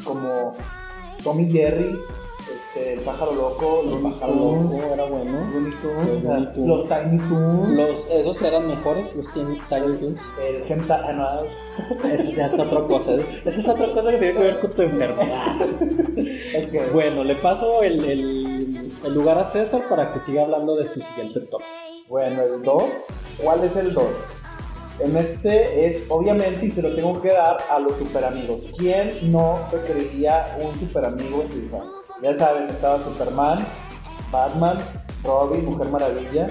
como 0.05 0.53
Tommy 1.25 1.51
Jerry 1.51 1.99
este, 2.57 2.95
el 2.95 3.01
pájaro 3.01 3.35
loco, 3.35 3.83
los 3.85 4.03
pájaro 4.03 4.35
loco 4.35 4.95
era 4.95 5.05
bueno. 5.05 5.51
Tunes, 5.83 6.15
los, 6.15 6.15
o 6.15 6.21
sea, 6.21 6.39
los 6.39 6.89
Tiny 6.89 7.19
Toons. 7.29 7.77
Los, 7.77 8.07
esos 8.11 8.43
eran 8.43 8.67
mejores, 8.67 9.15
los 9.15 9.31
Tiny, 9.33 9.61
Tiny 9.69 9.97
Toons. 9.99 10.31
El 10.41 10.91
ah, 10.91 11.43
Esa 12.13 12.47
es 12.47 12.59
otra 12.59 12.87
cosa. 12.87 13.15
Esa 13.45 13.61
es 13.61 13.69
otra 13.69 13.93
cosa 13.93 14.11
que 14.11 14.19
tiene 14.19 14.35
que 14.35 14.41
ver 14.41 14.59
con 14.59 14.73
tu 14.73 14.83
enfermedad. 14.83 15.57
okay. 16.67 16.91
Bueno, 16.93 17.23
le 17.25 17.37
paso 17.37 17.83
el, 17.83 18.05
el, 18.05 18.95
el, 19.05 19.15
lugar 19.15 19.39
a 19.39 19.45
César 19.45 19.87
para 19.89 20.13
que 20.13 20.19
siga 20.19 20.43
hablando 20.43 20.77
de 20.77 20.87
su 20.87 21.01
siguiente 21.01 21.41
top. 21.41 21.63
Bueno, 22.09 22.41
el 22.43 22.63
2. 22.63 22.93
¿Cuál 23.43 23.65
es 23.65 23.77
el 23.77 23.93
2? 23.93 24.07
En 24.99 25.17
este 25.17 25.87
es, 25.87 26.07
obviamente, 26.09 26.67
y 26.67 26.71
se 26.71 26.83
lo 26.83 26.95
tengo 26.95 27.21
que 27.21 27.33
dar 27.33 27.59
a 27.71 27.79
los 27.79 27.99
super 27.99 28.25
amigos. 28.25 28.71
¿Quién 28.79 29.31
no 29.31 29.61
se 29.71 29.81
creía 29.81 30.57
un 30.61 30.77
super 30.77 31.05
amigo 31.05 31.43
en 31.43 31.49
tu 31.49 31.57
infancia? 31.57 31.99
Ya 32.23 32.33
saben, 32.33 32.71
estaba 32.71 33.03
Superman, 33.03 33.67
Batman, 34.33 34.79
Robin, 35.23 35.67
Mujer 35.67 35.89
Maravilla, 35.89 36.49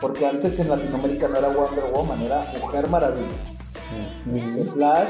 porque 0.00 0.26
antes 0.26 0.58
en 0.58 0.70
Latinoamérica 0.70 1.28
no 1.28 1.38
era 1.38 1.48
Wonder 1.48 1.84
Woman, 1.92 2.22
era 2.22 2.50
Mujer 2.60 2.88
Maravilla. 2.88 3.28
Este, 4.34 4.64
Flash, 4.64 5.08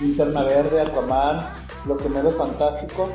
Linterna 0.00 0.42
Verde, 0.42 0.80
Aquaman, 0.80 1.48
Los 1.86 2.02
Gemelos 2.02 2.34
Fantásticos, 2.34 3.10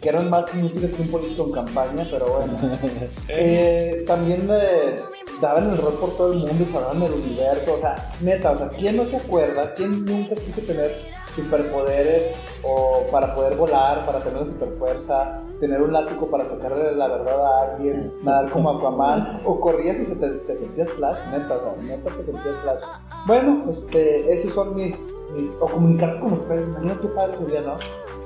que 0.00 0.08
eran 0.08 0.30
más 0.30 0.54
inútiles 0.54 0.92
que 0.92 1.02
un 1.02 1.08
político 1.08 1.46
en 1.46 1.52
campaña, 1.52 2.06
pero 2.10 2.38
bueno. 2.38 2.58
Eh, 3.28 4.04
también 4.06 4.48
eh, 4.50 4.96
daban 5.40 5.70
el 5.70 5.78
rol 5.78 5.94
por 5.94 6.16
todo 6.16 6.32
el 6.32 6.38
mundo 6.38 6.62
y 6.62 6.66
salvaban 6.66 7.02
el 7.02 7.12
universo, 7.12 7.74
o 7.74 7.78
sea, 7.78 8.12
neta, 8.20 8.52
o 8.52 8.56
sea, 8.56 8.68
¿quién 8.68 8.96
no 8.96 9.04
se 9.04 9.16
acuerda? 9.16 9.74
¿Quién 9.74 10.04
nunca 10.04 10.34
quiso 10.36 10.62
tener 10.62 10.94
superpoderes 11.34 12.32
o 12.62 13.04
para 13.10 13.34
poder 13.34 13.56
volar, 13.56 14.06
para 14.06 14.20
tener 14.20 14.44
super 14.46 14.68
fuerza, 14.70 15.42
tener 15.60 15.82
un 15.82 15.92
látigo 15.92 16.30
para 16.30 16.44
sacarle 16.44 16.94
la 16.94 17.08
verdad 17.08 17.44
a 17.44 17.72
alguien, 17.72 18.12
nadar 18.22 18.50
como 18.50 18.70
Aquaman, 18.70 19.42
o 19.44 19.60
corrías 19.60 19.98
y 19.98 20.04
se 20.04 20.16
te, 20.16 20.54
sentías 20.54 20.90
Flash, 20.92 21.20
neta, 21.30 21.54
o 21.54 21.60
sea, 21.60 21.74
neta 21.82 22.10
te 22.14 22.22
sentías 22.22 22.56
Flash. 22.62 22.80
Bueno, 23.26 23.64
este, 23.68 24.32
esos 24.32 24.52
son 24.52 24.76
mis, 24.76 25.30
mis 25.36 25.60
o 25.60 25.68
comunicar 25.68 26.20
con 26.20 26.30
los 26.30 26.40
peces, 26.40 26.70
imagino 26.70 27.00
qué 27.00 27.08
padre 27.08 27.34
sería, 27.34 27.60
¿no? 27.62 27.76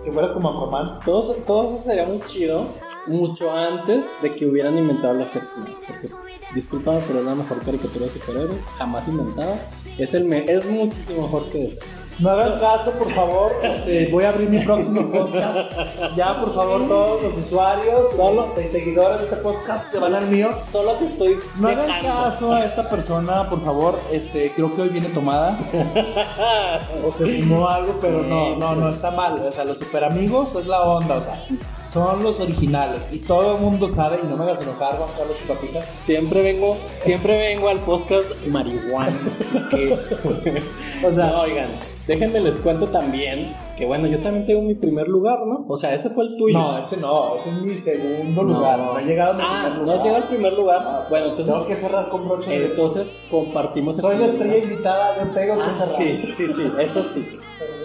Que 0.05 0.13
fueras 0.13 0.33
como 0.33 0.51
Aquaman. 0.51 1.01
Todo, 1.05 1.35
todo 1.35 1.69
eso 1.69 1.83
sería 1.83 2.07
muy 2.07 2.21
chido, 2.23 2.67
mucho 3.07 3.51
antes 3.53 4.17
de 4.23 4.35
que 4.35 4.47
hubieran 4.47 4.79
inventado 4.79 5.15
los 5.15 5.35
X-Men, 5.35 5.75
porque 5.87 6.09
disculpame, 6.55 7.01
pero 7.07 7.21
es 7.21 7.25
la 7.25 7.35
mejor 7.35 7.61
caricatura 7.61 8.07
de 8.07 8.11
superhéroes 8.13 8.67
jamás 8.71 9.09
inventada. 9.09 9.61
Es, 9.99 10.15
el 10.15 10.33
es 10.33 10.67
muchísimo 10.67 11.23
mejor 11.23 11.49
que 11.51 11.67
esta. 11.67 11.87
No 12.19 12.31
hagan 12.31 12.59
caso, 12.59 12.91
por 12.93 13.09
favor. 13.13 13.53
Este, 13.63 14.09
voy 14.11 14.25
a 14.25 14.31
abrir 14.31 14.49
mi 14.49 14.59
próximo 14.59 15.09
podcast. 15.09 15.73
Ya, 16.17 16.41
por 16.41 16.53
favor, 16.53 16.89
todos 16.89 17.23
los 17.23 17.37
usuarios 17.37 18.11
solo, 18.17 18.53
y 18.59 18.69
seguidores 18.69 19.21
de 19.21 19.25
este 19.27 19.37
podcast 19.37 19.93
se 19.93 20.01
van 20.01 20.17
al 20.17 20.27
mío. 20.27 20.51
Solo 20.59 20.95
te 20.95 21.05
estoy 21.05 21.37
No 21.61 21.69
hagan 21.69 22.03
caso 22.03 22.53
a 22.53 22.65
esta 22.65 22.89
persona, 22.89 23.49
por 23.49 23.61
favor. 23.61 24.01
Este, 24.11 24.51
creo 24.53 24.75
que 24.75 24.83
hoy 24.83 24.89
viene 24.89 25.09
tomada. 25.11 25.61
o 27.07 27.13
se 27.13 27.27
fumó 27.27 27.69
algo, 27.69 27.95
pero 28.01 28.23
no, 28.23 28.57
no, 28.57 28.75
no 28.75 28.89
está 28.89 29.13
mal. 29.13 29.41
O 29.47 29.53
sea, 29.53 29.65
los 29.65 29.79
super 29.79 30.03
amigos 30.03 30.57
es 30.57 30.67
la 30.67 30.83
onda. 30.83 31.17
O 31.17 31.21
sea, 31.21 31.45
son 31.83 32.25
los 32.25 32.41
originales. 32.41 33.11
Y 33.13 33.25
todo 33.25 33.57
el 33.57 33.63
mundo 33.63 33.87
sabe, 33.87 34.19
y 34.21 34.27
no 34.27 34.37
me 34.37 34.43
hagas 34.43 34.61
enojar, 34.61 34.97
Juan 34.97 35.11
Carlos 35.17 35.45
Papitas. 35.47 35.87
Siempre 35.97 36.43
vengo, 36.43 36.77
siempre 36.99 37.39
vengo 37.39 37.69
al 37.69 37.79
podcast 37.79 38.33
marihuana. 38.47 39.13
o 41.07 41.13
sea, 41.13 41.39
oigan. 41.39 41.69
Déjenme 42.09 42.41
les 42.41 42.57
cuento 42.57 42.87
también 42.87 43.55
que 43.77 43.85
bueno, 43.85 44.07
yo 44.07 44.23
también 44.23 44.47
tengo 44.47 44.63
mi 44.63 44.75
primer 44.75 45.07
lugar, 45.09 45.41
¿no? 45.47 45.67
O 45.69 45.77
sea, 45.77 45.93
ese 45.93 46.09
fue 46.09 46.25
el 46.25 46.39
tuyo. 46.39 46.59
No, 46.59 46.79
ese 46.79 46.97
no, 46.97 47.37
ese 47.37 47.51
es 47.51 47.57
mi 47.61 47.77
segundo 47.77 48.43
lugar. 48.45 48.79
No 48.79 48.99
he 48.99 49.05
llegado 49.05 49.33
a 49.33 49.37
mi 49.37 49.43
ah, 49.45 49.49
primer 49.49 49.73
lugar. 49.73 49.87
No 49.87 49.93
has 49.93 50.03
llegado 50.03 50.23
al 50.23 50.29
primer 50.29 50.53
lugar. 50.55 51.07
bueno, 51.11 51.27
entonces. 51.27 51.55
Tengo 51.55 51.67
que 51.67 51.75
cerrar 51.75 52.09
con 52.09 52.27
broche. 52.27 52.65
entonces 52.65 53.23
compartimos. 53.31 53.97
Soy 53.99 54.17
la 54.17 54.25
estrella 54.25 54.57
invitada, 54.57 55.23
yo 55.23 55.33
tengo 55.33 55.57
que 55.57 55.63
ah, 55.63 55.71
cerrar. 55.71 55.89
Sí, 55.89 56.33
sí, 56.33 56.49
sí, 56.49 56.73
eso 56.81 57.05
sí. 57.05 57.29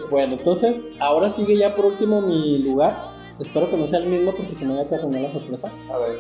Bueno, 0.10 0.36
entonces, 0.38 0.96
ahora 1.01 1.30
sigue 1.30 1.58
ya 1.58 1.75
por 1.75 1.86
último 1.88 2.22
mi 2.22 2.60
lugar. 2.60 3.10
Espero 3.42 3.70
que 3.70 3.75
no 3.75 3.88
sea 3.88 4.00
el 4.00 4.08
mismo 4.08 4.32
porque 4.32 4.56
si 4.56 4.63
no 4.63 4.77
ya 4.77 4.88
te 4.88 4.96
arruiné 4.96 5.22
la 5.24 5.34
sorpresa. 5.34 5.70
A 5.94 5.98
ver. 5.98 6.20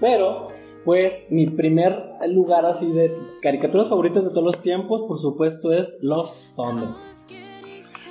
Pero 0.00 0.48
pues 0.84 1.28
mi 1.30 1.46
primer 1.46 2.14
lugar 2.28 2.66
así 2.66 2.92
de 2.92 3.10
caricaturas 3.40 3.88
favoritas 3.88 4.24
de 4.24 4.30
todos 4.30 4.44
los 4.44 4.60
tiempos, 4.60 5.02
por 5.02 5.18
supuesto, 5.18 5.72
es 5.72 6.00
Los 6.02 6.54
Thundercats. 6.56 7.52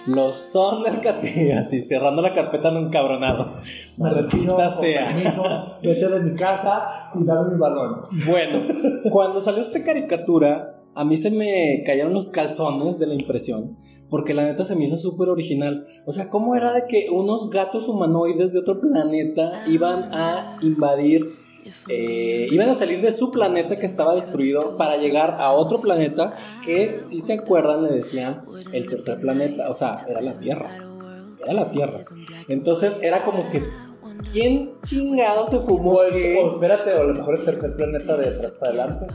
Los 0.07 0.51
Thundercats, 0.51 1.21
sí, 1.21 1.51
así, 1.51 1.81
cerrando 1.81 2.21
la 2.21 2.33
carpeta 2.33 2.69
en 2.69 2.77
un 2.77 2.89
cabronado. 2.89 3.53
Me 3.97 4.09
retiro, 4.09 4.57
sea. 4.79 5.07
permiso, 5.07 5.43
vete 5.81 6.09
de 6.09 6.31
mi 6.31 6.35
casa 6.35 7.11
y 7.15 7.23
dame 7.23 7.51
mi 7.51 7.59
balón. 7.59 8.01
Bueno, 8.29 8.59
cuando 9.11 9.39
salió 9.39 9.61
esta 9.61 9.83
caricatura, 9.83 10.81
a 10.95 11.05
mí 11.05 11.17
se 11.17 11.31
me 11.31 11.83
cayeron 11.85 12.13
los 12.13 12.29
calzones 12.29 12.99
de 12.99 13.07
la 13.07 13.13
impresión. 13.13 13.77
Porque 14.09 14.35
la 14.35 14.43
neta 14.43 14.63
se 14.63 14.75
me 14.75 14.83
hizo 14.83 14.99
súper 14.99 15.29
original. 15.29 15.87
O 16.05 16.11
sea, 16.11 16.29
¿cómo 16.29 16.55
era 16.55 16.71
de 16.71 16.85
que 16.87 17.09
unos 17.09 17.49
gatos 17.49 17.87
humanoides 17.87 18.53
de 18.53 18.59
otro 18.59 18.79
planeta 18.79 19.63
iban 19.67 20.13
a 20.13 20.59
invadir 20.61 21.42
eh, 21.87 22.47
iban 22.51 22.69
a 22.69 22.75
salir 22.75 23.01
de 23.01 23.11
su 23.11 23.31
planeta 23.31 23.77
que 23.77 23.85
estaba 23.85 24.15
destruido 24.15 24.77
para 24.77 24.97
llegar 24.97 25.37
a 25.39 25.51
otro 25.51 25.81
planeta 25.81 26.33
que, 26.63 26.97
si 27.01 27.21
se 27.21 27.33
acuerdan, 27.33 27.83
le 27.83 27.89
decían 27.89 28.43
el 28.71 28.89
tercer 28.89 29.19
planeta, 29.19 29.69
o 29.69 29.73
sea, 29.73 30.05
era 30.07 30.21
la 30.21 30.39
Tierra. 30.39 30.69
Era 31.43 31.53
la 31.53 31.71
Tierra. 31.71 32.01
Entonces 32.47 33.01
era 33.01 33.23
como 33.23 33.49
que, 33.49 33.63
¿quién 34.31 34.73
chingado 34.83 35.45
se 35.47 35.59
fumó? 35.59 35.95
O, 35.95 36.01
qué? 36.11 36.39
o 36.41 36.53
espérate, 36.53 36.93
o 36.93 37.01
a 37.01 37.03
lo 37.05 37.13
mejor 37.13 37.39
el 37.39 37.45
tercer 37.45 37.75
planeta 37.75 38.15
de 38.17 38.29
atrás 38.29 38.55
para 38.55 38.71
adelante. 38.71 39.07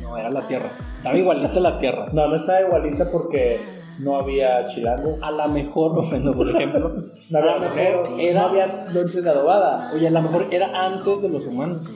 No, 0.00 0.16
era 0.16 0.30
la 0.30 0.46
Tierra. 0.46 0.70
Estaba 0.92 1.16
igualita 1.16 1.60
la 1.60 1.78
Tierra. 1.78 2.08
No, 2.12 2.26
no 2.28 2.36
estaba 2.36 2.60
igualita 2.60 3.10
porque 3.10 3.60
no 3.98 4.16
había 4.16 4.66
chilangos. 4.66 5.22
A 5.22 5.30
lo 5.30 5.48
mejor, 5.48 5.94
bueno, 6.10 6.32
por 6.34 6.48
ejemplo, 6.50 6.96
No 7.30 7.38
había 7.38 7.52
a 7.52 7.58
lo 7.58 7.60
mejor 7.60 8.20
era, 8.20 8.40
no 8.40 8.48
había 8.48 8.86
lonches 8.92 9.24
de 9.24 9.30
adobada. 9.30 9.90
oye, 9.94 10.08
a 10.08 10.10
lo 10.10 10.22
mejor 10.22 10.46
era 10.50 10.86
antes 10.86 11.22
de 11.22 11.28
los 11.28 11.46
humanos. 11.46 11.86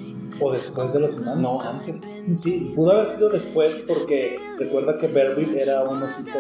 O 0.43 0.51
después 0.51 0.93
de 0.93 1.01
los 1.01 1.17
humanos. 1.17 1.39
No, 1.39 1.61
antes. 1.61 2.11
Sí, 2.37 2.73
pudo 2.75 2.93
haber 2.93 3.07
sido 3.07 3.29
después 3.29 3.77
porque 3.87 4.39
recuerda 4.59 4.97
que 4.97 5.09
Berbil 5.09 5.55
era 5.59 5.83
un 5.85 6.03
osito 6.03 6.39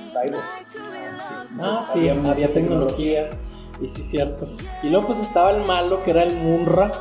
cyber. 0.00 0.38
Ah, 1.58 1.82
sí, 1.82 2.08
había, 2.08 2.14
mucha 2.14 2.48
tecnología. 2.48 3.30
Y 3.80 3.88
sí, 3.88 4.02
cierto. 4.02 4.48
Y 4.84 4.90
luego 4.90 5.08
pues 5.08 5.20
estaba 5.20 5.50
el 5.50 5.66
malo 5.66 6.02
que 6.04 6.12
era 6.12 6.22
el 6.22 6.36
Munra. 6.36 6.92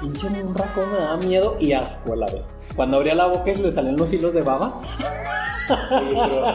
Pinche 0.00 0.28
como 0.74 0.86
me 0.92 0.98
daba 0.98 1.16
miedo 1.18 1.56
y 1.58 1.72
asco 1.72 2.12
a 2.12 2.16
la 2.16 2.26
vez. 2.26 2.62
Cuando 2.74 2.98
abría 2.98 3.14
la 3.14 3.26
boca 3.26 3.50
y 3.50 3.56
le 3.56 3.72
salían 3.72 3.96
los 3.96 4.12
hilos 4.12 4.34
de 4.34 4.42
baba. 4.42 4.80
Oye, 5.68 6.14
pero, 6.14 6.46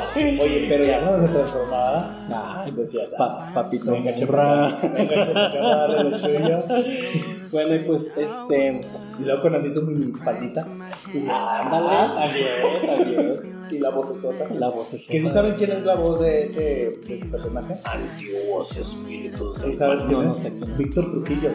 oye, 0.44 0.66
pero 0.70 0.84
ya 0.86 1.00
no 1.02 1.18
se 1.20 1.28
transformaba. 1.28 2.62
Ay, 2.64 2.72
Decías, 2.72 3.14
pa- 3.18 3.52
papito 3.54 3.92
venga, 3.92 4.12
Munra. 4.18 4.78
Venga, 4.82 5.50
chepra, 5.52 5.76
dale 5.76 6.04
lo 6.10 6.18
suyo. 6.18 6.60
Bueno, 7.52 7.76
y 7.76 7.80
pues 7.80 8.16
este. 8.18 8.88
Y 9.20 9.24
luego 9.24 9.42
conociste 9.42 9.82
mi 9.82 10.14
faldita. 10.14 10.62
Ándale. 10.62 11.28
Ah, 11.30 12.14
también, 12.16 12.88
también. 12.88 13.66
Y 13.70 13.80
la 13.80 13.90
voz 13.90 14.22
sota. 14.22 14.46
La 14.54 14.70
voz 14.70 14.94
es. 14.94 15.08
¿Que 15.08 15.20
sí 15.22 15.28
saben 15.28 15.56
quién 15.56 15.72
es 15.72 15.84
la 15.84 15.96
voz 15.96 16.22
de 16.22 16.44
ese, 16.44 17.00
de 17.06 17.14
ese 17.16 17.26
personaje? 17.26 17.74
Antiguos 17.84 18.78
espíritus. 18.78 19.62
Sí 19.62 19.74
sabes 19.74 20.00
quién 20.04 20.14
No, 20.20 20.24
no 20.24 20.30
es. 20.30 20.38
sé 20.38 20.54
quién 20.58 20.72
es. 20.72 20.78
Víctor 20.78 21.12
Trujillo, 21.12 21.52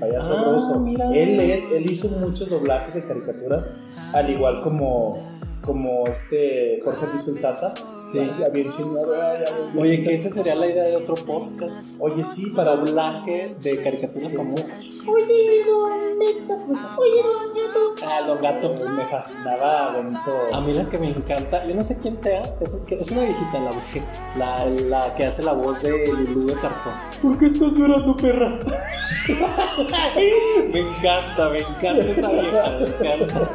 payaso 0.00 0.36
Ah, 0.38 0.44
ruso. 0.52 0.80
mira. 0.80 1.10
Él 1.14 1.38
es, 1.40 1.70
él 1.72 1.90
hizo 1.90 2.08
muchos 2.08 2.48
doblajes 2.48 2.94
de 2.94 3.04
caricaturas, 3.04 3.72
al 4.12 4.30
igual 4.30 4.62
como, 4.62 5.22
como 5.62 6.06
este 6.06 6.80
Jorge 6.84 7.18
Sultata. 7.18 7.74
Sí. 8.02 8.18
Oye, 9.78 10.02
que 10.02 10.14
esa 10.14 10.30
sería 10.30 10.54
la 10.54 10.66
idea 10.66 10.84
de 10.84 10.96
otro 10.96 11.14
podcast. 11.14 11.96
Oye, 12.00 12.24
sí, 12.24 12.50
para 12.50 12.74
Doblaje 12.76 13.54
de 13.60 13.80
caricaturas 13.82 14.34
famosas. 14.34 14.70
Oye, 15.06 15.64
don 15.66 16.18
Beto. 16.18 16.54
Oye, 16.98 17.22
don 17.22 17.54
Beto. 17.54 17.89
Ah, 18.06 18.22
Don 18.26 18.40
Gato. 18.40 18.74
me 18.96 19.04
fascinaba 19.06 19.92
Benito. 19.92 20.32
A 20.52 20.60
mí 20.60 20.72
la 20.74 20.88
que 20.88 20.98
me 20.98 21.10
encanta, 21.10 21.64
yo 21.66 21.74
no 21.74 21.84
sé 21.84 21.98
quién 22.00 22.16
sea, 22.16 22.42
es, 22.60 22.78
es 22.88 23.10
una 23.10 23.22
viejita, 23.22 23.60
la 23.60 23.70
busqué, 23.72 24.02
la, 24.36 24.64
la 24.66 25.14
que 25.14 25.26
hace 25.26 25.42
la 25.42 25.52
voz 25.52 25.82
de 25.82 26.06
Lulú 26.08 26.46
de 26.46 26.54
cartón. 26.54 26.92
¿Por 27.20 27.36
qué 27.38 27.46
estás 27.46 27.72
llorando, 27.76 28.16
perra? 28.16 28.58
me 30.72 30.80
encanta, 30.80 31.48
me 31.50 31.58
encanta 31.60 31.98
esa 31.98 32.28
vieja, 32.30 32.78
me 32.78 32.86
encanta. 33.14 33.50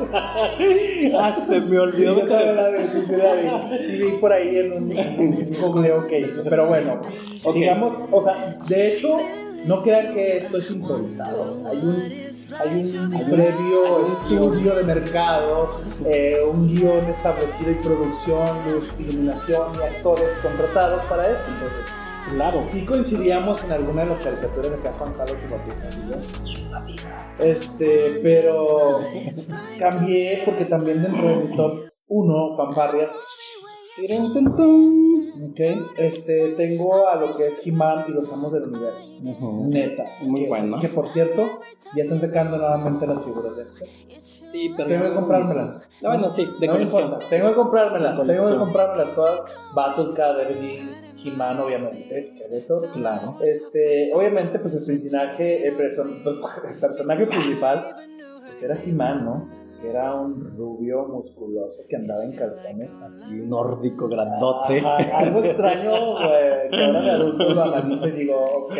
ah, 1.19 1.35
se 1.45 1.61
me 1.61 1.69
Sí, 1.69 1.77
olvidó. 2.05 2.15
también 2.27 2.55
la 2.55 2.69
vi, 2.69 2.77
sí, 2.91 3.05
sí 3.05 3.15
la 3.15 3.33
vi. 3.33 3.85
Sí, 3.85 4.03
vi 4.03 4.11
por 4.17 4.31
ahí 4.31 4.57
en 4.57 4.75
un, 4.75 4.97
un 4.97 5.61
googleo 5.61 6.07
que 6.07 6.19
hice. 6.21 6.43
Pero 6.49 6.67
bueno, 6.67 7.01
Ok. 7.43 7.53
sigamos. 7.53 7.93
O 8.11 8.21
sea, 8.21 8.55
de 8.67 8.93
hecho, 8.93 9.17
no 9.65 9.81
crean 9.81 10.13
que 10.13 10.37
esto 10.37 10.57
es 10.57 10.69
improvisado. 10.71 11.57
Hay 11.67 11.77
un, 11.77 12.13
hay 12.59 12.95
un 12.97 13.09
previo 13.29 14.03
estudio 14.03 14.75
de 14.75 14.83
mercado, 14.83 15.81
eh, 16.05 16.37
un 16.53 16.67
guion 16.67 17.05
establecido 17.05 17.71
y 17.71 17.75
producción, 17.75 18.71
luz, 18.71 18.99
iluminación 18.99 19.73
y 19.75 19.95
actores 19.95 20.37
contratados 20.39 21.01
para 21.05 21.29
esto. 21.29 21.51
Entonces, 21.51 21.85
Claro. 22.29 22.57
Sí 22.59 22.85
coincidíamos 22.85 23.63
en 23.65 23.71
alguna 23.73 24.03
de 24.03 24.09
las 24.09 24.19
caricaturas 24.19 24.71
de 24.71 24.77
acá 24.77 24.93
Juan 24.97 25.13
Carlos 25.13 25.37
Chupapitas 25.41 25.97
y 25.97 26.11
yo. 26.11 27.45
Este, 27.45 28.19
pero 28.23 29.01
cambié 29.77 30.41
porque 30.45 30.65
también 30.65 31.03
dentro 31.03 31.27
de 31.27 31.35
mi 31.35 31.55
top 31.55 31.79
1, 32.07 32.57
fanfarrias, 32.57 33.13
Tirin, 33.95 34.33
tun, 34.33 34.55
tun. 34.55 35.51
ok, 35.51 35.59
este, 35.97 36.49
tengo 36.57 37.07
a 37.07 37.15
lo 37.15 37.33
que 37.33 37.47
es 37.47 37.65
He-Man 37.65 38.05
y 38.09 38.11
los 38.11 38.31
Amos 38.33 38.51
del 38.51 38.63
Universo. 38.63 39.15
Ujú. 39.23 39.67
Neta. 39.69 40.03
Muy 40.21 40.41
que, 40.43 40.47
bueno. 40.49 40.79
Que 40.79 40.89
por 40.89 41.07
cierto, 41.07 41.61
ya 41.95 42.03
están 42.03 42.19
sacando 42.19 42.57
nuevamente 42.57 43.07
las 43.07 43.23
figuras 43.23 43.55
de 43.55 43.61
acción. 43.63 43.89
Sí, 44.19 44.73
pero. 44.75 44.89
Tengo 44.89 45.05
que 45.05 45.13
comprármelas. 45.15 45.87
Bueno, 46.01 46.29
sí, 46.29 46.47
de 46.59 46.67
no 46.67 46.73
colección. 46.73 47.03
importa. 47.05 47.29
Tengo 47.29 47.49
que 47.49 47.55
comprármelas. 47.55 48.27
Tengo 48.27 48.49
que 48.49 48.55
comprármelas 48.57 49.13
todas. 49.15 49.45
Battle 49.73 50.13
Cat, 50.13 50.37
Evelyn, 50.39 50.89
He-Man, 51.23 51.59
obviamente, 51.59 52.21
Skeletor. 52.21 52.91
Claro. 52.91 53.37
Este, 53.41 54.11
obviamente, 54.13 54.59
pues 54.59 54.73
el 54.75 54.85
personaje, 54.85 55.67
el, 55.67 55.75
person- 55.77 56.21
el 56.69 56.79
personaje 56.79 57.25
principal, 57.27 57.95
pues 58.43 58.61
era 58.61 58.75
He-Man, 58.75 59.25
¿no? 59.25 59.64
Que 59.85 59.91
era 59.91 60.15
un 60.15 60.39
rubio 60.57 61.05
musculoso 61.05 61.83
que 61.87 61.95
andaba 61.95 62.23
en 62.23 62.31
calzones 62.31 63.03
así. 63.03 63.35
Nórdico, 63.45 64.07
grandote. 64.07 64.79
Ajá, 64.79 65.19
algo 65.19 65.43
extraño, 65.43 65.91
güey, 65.91 66.69
que 66.71 66.83
ahora 66.83 67.01
de 67.01 67.11
adulto 67.11 67.53
lo 67.53 67.63
analizo 67.63 68.07
y 68.07 68.11
digo, 68.11 68.35
ok, 68.63 68.75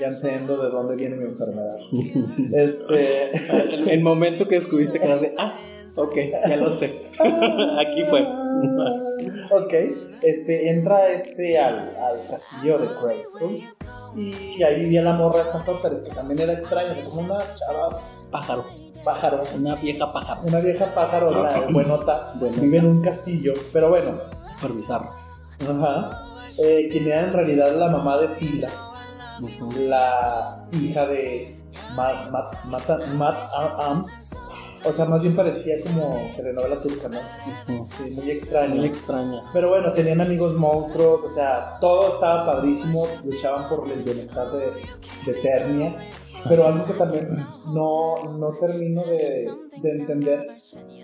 ya 0.00 0.08
entiendo 0.08 0.56
de 0.62 0.70
dónde 0.70 0.96
viene 0.96 1.16
mi 1.16 1.24
enfermedad. 1.24 1.76
Este, 2.54 3.30
El, 3.74 3.88
el 3.90 4.00
momento 4.02 4.48
que 4.48 4.54
descubriste 4.54 4.98
que 5.00 5.04
eras 5.06 5.20
de. 5.20 5.34
Ah, 5.38 5.52
ok, 5.96 6.16
ya 6.48 6.56
lo 6.56 6.72
sé. 6.72 7.02
Aquí 7.18 8.04
fue. 8.08 8.22
ok, 9.50 9.74
este, 10.22 10.70
entra 10.70 11.10
este 11.10 11.58
al, 11.58 11.74
al 11.74 12.26
castillo 12.30 12.78
de 12.78 12.88
Grayskull 13.02 13.62
y 14.16 14.62
ahí 14.62 14.80
vivía 14.84 15.02
la 15.02 15.12
morra 15.12 15.38
de 15.38 15.44
estas 15.44 15.64
sorceres, 15.66 16.02
que 16.02 16.14
también 16.14 16.40
era 16.40 16.54
extraña, 16.54 16.92
o 16.92 16.94
sea, 16.94 17.04
como 17.04 17.20
una 17.20 17.38
chava 17.54 18.00
Pájaro. 18.30 18.64
Pájaro, 19.04 19.42
Una 19.54 19.74
vieja 19.76 20.08
pájaro. 20.10 20.40
una 20.44 20.60
vieja 20.60 20.86
pájaro, 20.94 21.28
o 21.28 21.34
sea, 21.34 21.66
buenota, 21.70 22.32
Buenota. 22.40 22.60
vive 22.60 22.78
en 22.78 22.86
un 22.86 23.02
castillo, 23.02 23.52
pero 23.72 23.88
bueno, 23.88 24.12
Super 24.42 24.72
bizarro. 24.76 25.10
ajá, 25.60 26.10
eh, 26.62 26.88
quien 26.90 27.06
era 27.08 27.24
en 27.24 27.32
realidad 27.32 27.74
la 27.74 27.88
mamá 27.90 28.18
de 28.18 28.28
Tilda, 28.28 28.68
la 29.78 30.66
hija 30.72 31.06
de 31.06 31.56
Matt, 31.96 32.30
Matt, 32.30 32.64
Matt, 32.66 33.06
Matt 33.14 33.36
Arms. 33.78 34.36
O 34.84 34.90
sea, 34.90 35.04
más 35.04 35.22
bien 35.22 35.36
parecía 35.36 35.76
como 35.84 36.18
telenovela 36.36 36.82
turca, 36.82 37.08
¿no? 37.08 37.18
Sí, 37.84 38.10
muy 38.16 38.32
extraño. 38.32 38.74
Muy 38.74 38.86
extraña. 38.86 39.42
Pero 39.52 39.68
bueno, 39.68 39.92
tenían 39.92 40.20
amigos 40.20 40.54
monstruos, 40.56 41.22
o 41.22 41.28
sea, 41.28 41.78
todo 41.80 42.08
estaba 42.14 42.46
padrísimo, 42.50 43.06
luchaban 43.24 43.68
por 43.68 43.88
el 43.88 44.02
bienestar 44.02 44.50
de, 44.50 44.72
de 45.24 45.34
Ternia. 45.40 45.94
Pero 46.48 46.66
algo 46.66 46.84
que 46.84 46.94
también 46.94 47.28
no, 47.72 48.14
no 48.38 48.48
termino 48.58 49.02
de, 49.04 49.50
de 49.80 49.90
entender 49.92 50.46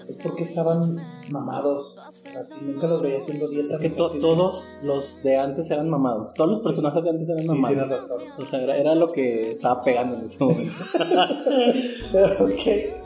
es 0.08 0.18
por 0.18 0.34
qué 0.34 0.42
estaban 0.42 0.96
mamados. 1.30 1.98
Así 2.38 2.64
nunca 2.66 2.86
los 2.86 3.00
veía 3.02 3.18
haciendo 3.18 3.48
dieta. 3.48 3.74
Es 3.74 3.78
que 3.78 3.90
to- 3.90 4.08
todos 4.20 4.78
los 4.82 5.22
de 5.22 5.36
antes 5.36 5.70
eran 5.70 5.88
mamados. 5.88 6.34
Todos 6.34 6.50
los 6.52 6.62
personajes 6.64 7.04
de 7.04 7.10
antes 7.10 7.28
eran 7.28 7.42
Sí, 7.42 7.48
mamados. 7.48 7.76
tienes 7.76 7.90
razón. 7.90 8.22
O 8.38 8.46
sea, 8.46 8.60
era, 8.62 8.76
era 8.76 8.94
lo 8.94 9.12
que 9.12 9.50
estaba 9.50 9.82
pegando 9.84 10.16
en 10.16 10.24
ese 10.24 10.42
momento. 10.44 10.72
ok, 12.40 12.60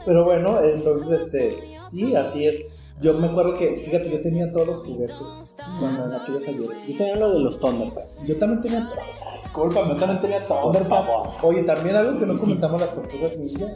pero 0.07 0.25
bueno, 0.25 0.61
entonces, 0.63 1.23
este, 1.23 1.51
sí, 1.85 2.15
así 2.15 2.47
es. 2.47 2.82
Yo 3.03 3.15
me 3.19 3.27
acuerdo 3.27 3.55
que, 3.57 3.83
fíjate, 3.85 4.11
yo 4.11 4.21
tenía 4.21 4.51
todos 4.53 4.67
los 4.69 4.77
juguetes 4.85 5.55
cuando 5.81 6.07
en 6.07 6.13
aquellos 6.15 6.47
Yo 6.47 6.53
ayeres. 6.53 6.97
tenía 6.97 7.17
lo 7.17 7.31
de 7.33 7.41
los 7.41 7.59
Thundercats. 7.59 8.27
Yo 8.27 8.37
también 8.39 8.61
tenía 8.61 8.89
todos, 8.89 9.09
o 9.09 9.13
sea, 9.13 9.33
discúlpame, 9.43 9.89
yo 9.91 9.97
también 9.97 10.21
tenía 10.21 10.41
Thundercat. 10.47 11.07
Oye, 11.43 11.63
también 11.65 11.97
algo 11.97 12.19
que 12.19 12.27
no 12.27 12.39
comentamos 12.39 12.81
las 12.81 12.95
tortugas 12.95 13.37
ninja. 13.37 13.67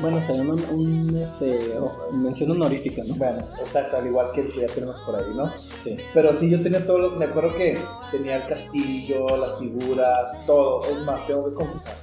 Bueno, 0.00 0.20
sería 0.20 0.42
un, 0.42 0.50
un, 0.72 1.16
este, 1.22 1.78
o- 1.78 2.12
mención 2.12 2.50
honorífica, 2.50 3.02
¿no? 3.08 3.14
Bueno, 3.14 3.38
exacto, 3.60 3.96
al 3.96 4.06
igual 4.06 4.30
que 4.32 4.42
el 4.42 4.52
que 4.52 4.60
ya 4.62 4.66
tenemos 4.66 4.98
por 5.00 5.16
ahí, 5.16 5.30
¿no? 5.34 5.50
Sí. 5.58 5.96
Pero 6.12 6.32
sí, 6.34 6.50
yo 6.50 6.62
tenía 6.62 6.84
todos 6.86 7.00
los, 7.00 7.16
me 7.16 7.24
acuerdo 7.26 7.54
que 7.54 7.78
tenía 8.10 8.36
el 8.36 8.46
castillo, 8.46 9.36
las 9.38 9.58
figuras, 9.58 10.44
todo. 10.46 10.84
Es 10.84 10.98
más, 11.00 11.26
tengo 11.26 11.48
que 11.48 11.54
confesar. 11.54 11.94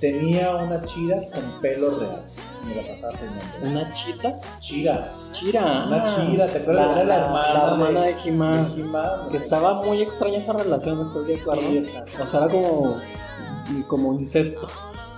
Tenía 0.00 0.54
una 0.56 0.82
chira 0.84 1.16
con 1.32 1.60
pelo 1.60 1.98
real. 1.98 2.24
Me 2.64 2.74
la. 2.74 3.70
Una 3.82 3.92
chita. 3.92 4.30
Chira. 4.58 5.12
Chira. 5.30 5.84
Una 5.86 6.04
chira, 6.06 6.46
¿te 6.46 6.58
acuerdas? 6.58 6.96
Era 6.96 7.04
la 7.04 7.16
hermana 7.16 7.54
La 7.54 7.70
hermana 7.70 8.00
de. 8.02 8.16
He-Man, 8.24 8.68
Que 9.30 9.36
estaba 9.36 9.74
muy 9.82 10.02
extraña 10.02 10.38
esa 10.38 10.52
relación, 10.52 11.00
¿estás 11.00 11.26
de 11.26 11.34
acuerdo? 11.36 11.62
Sí. 11.84 12.22
O 12.22 12.26
sea, 12.26 12.40
era 12.40 12.48
como, 12.48 12.96
como 13.88 14.14
incesto. 14.14 14.68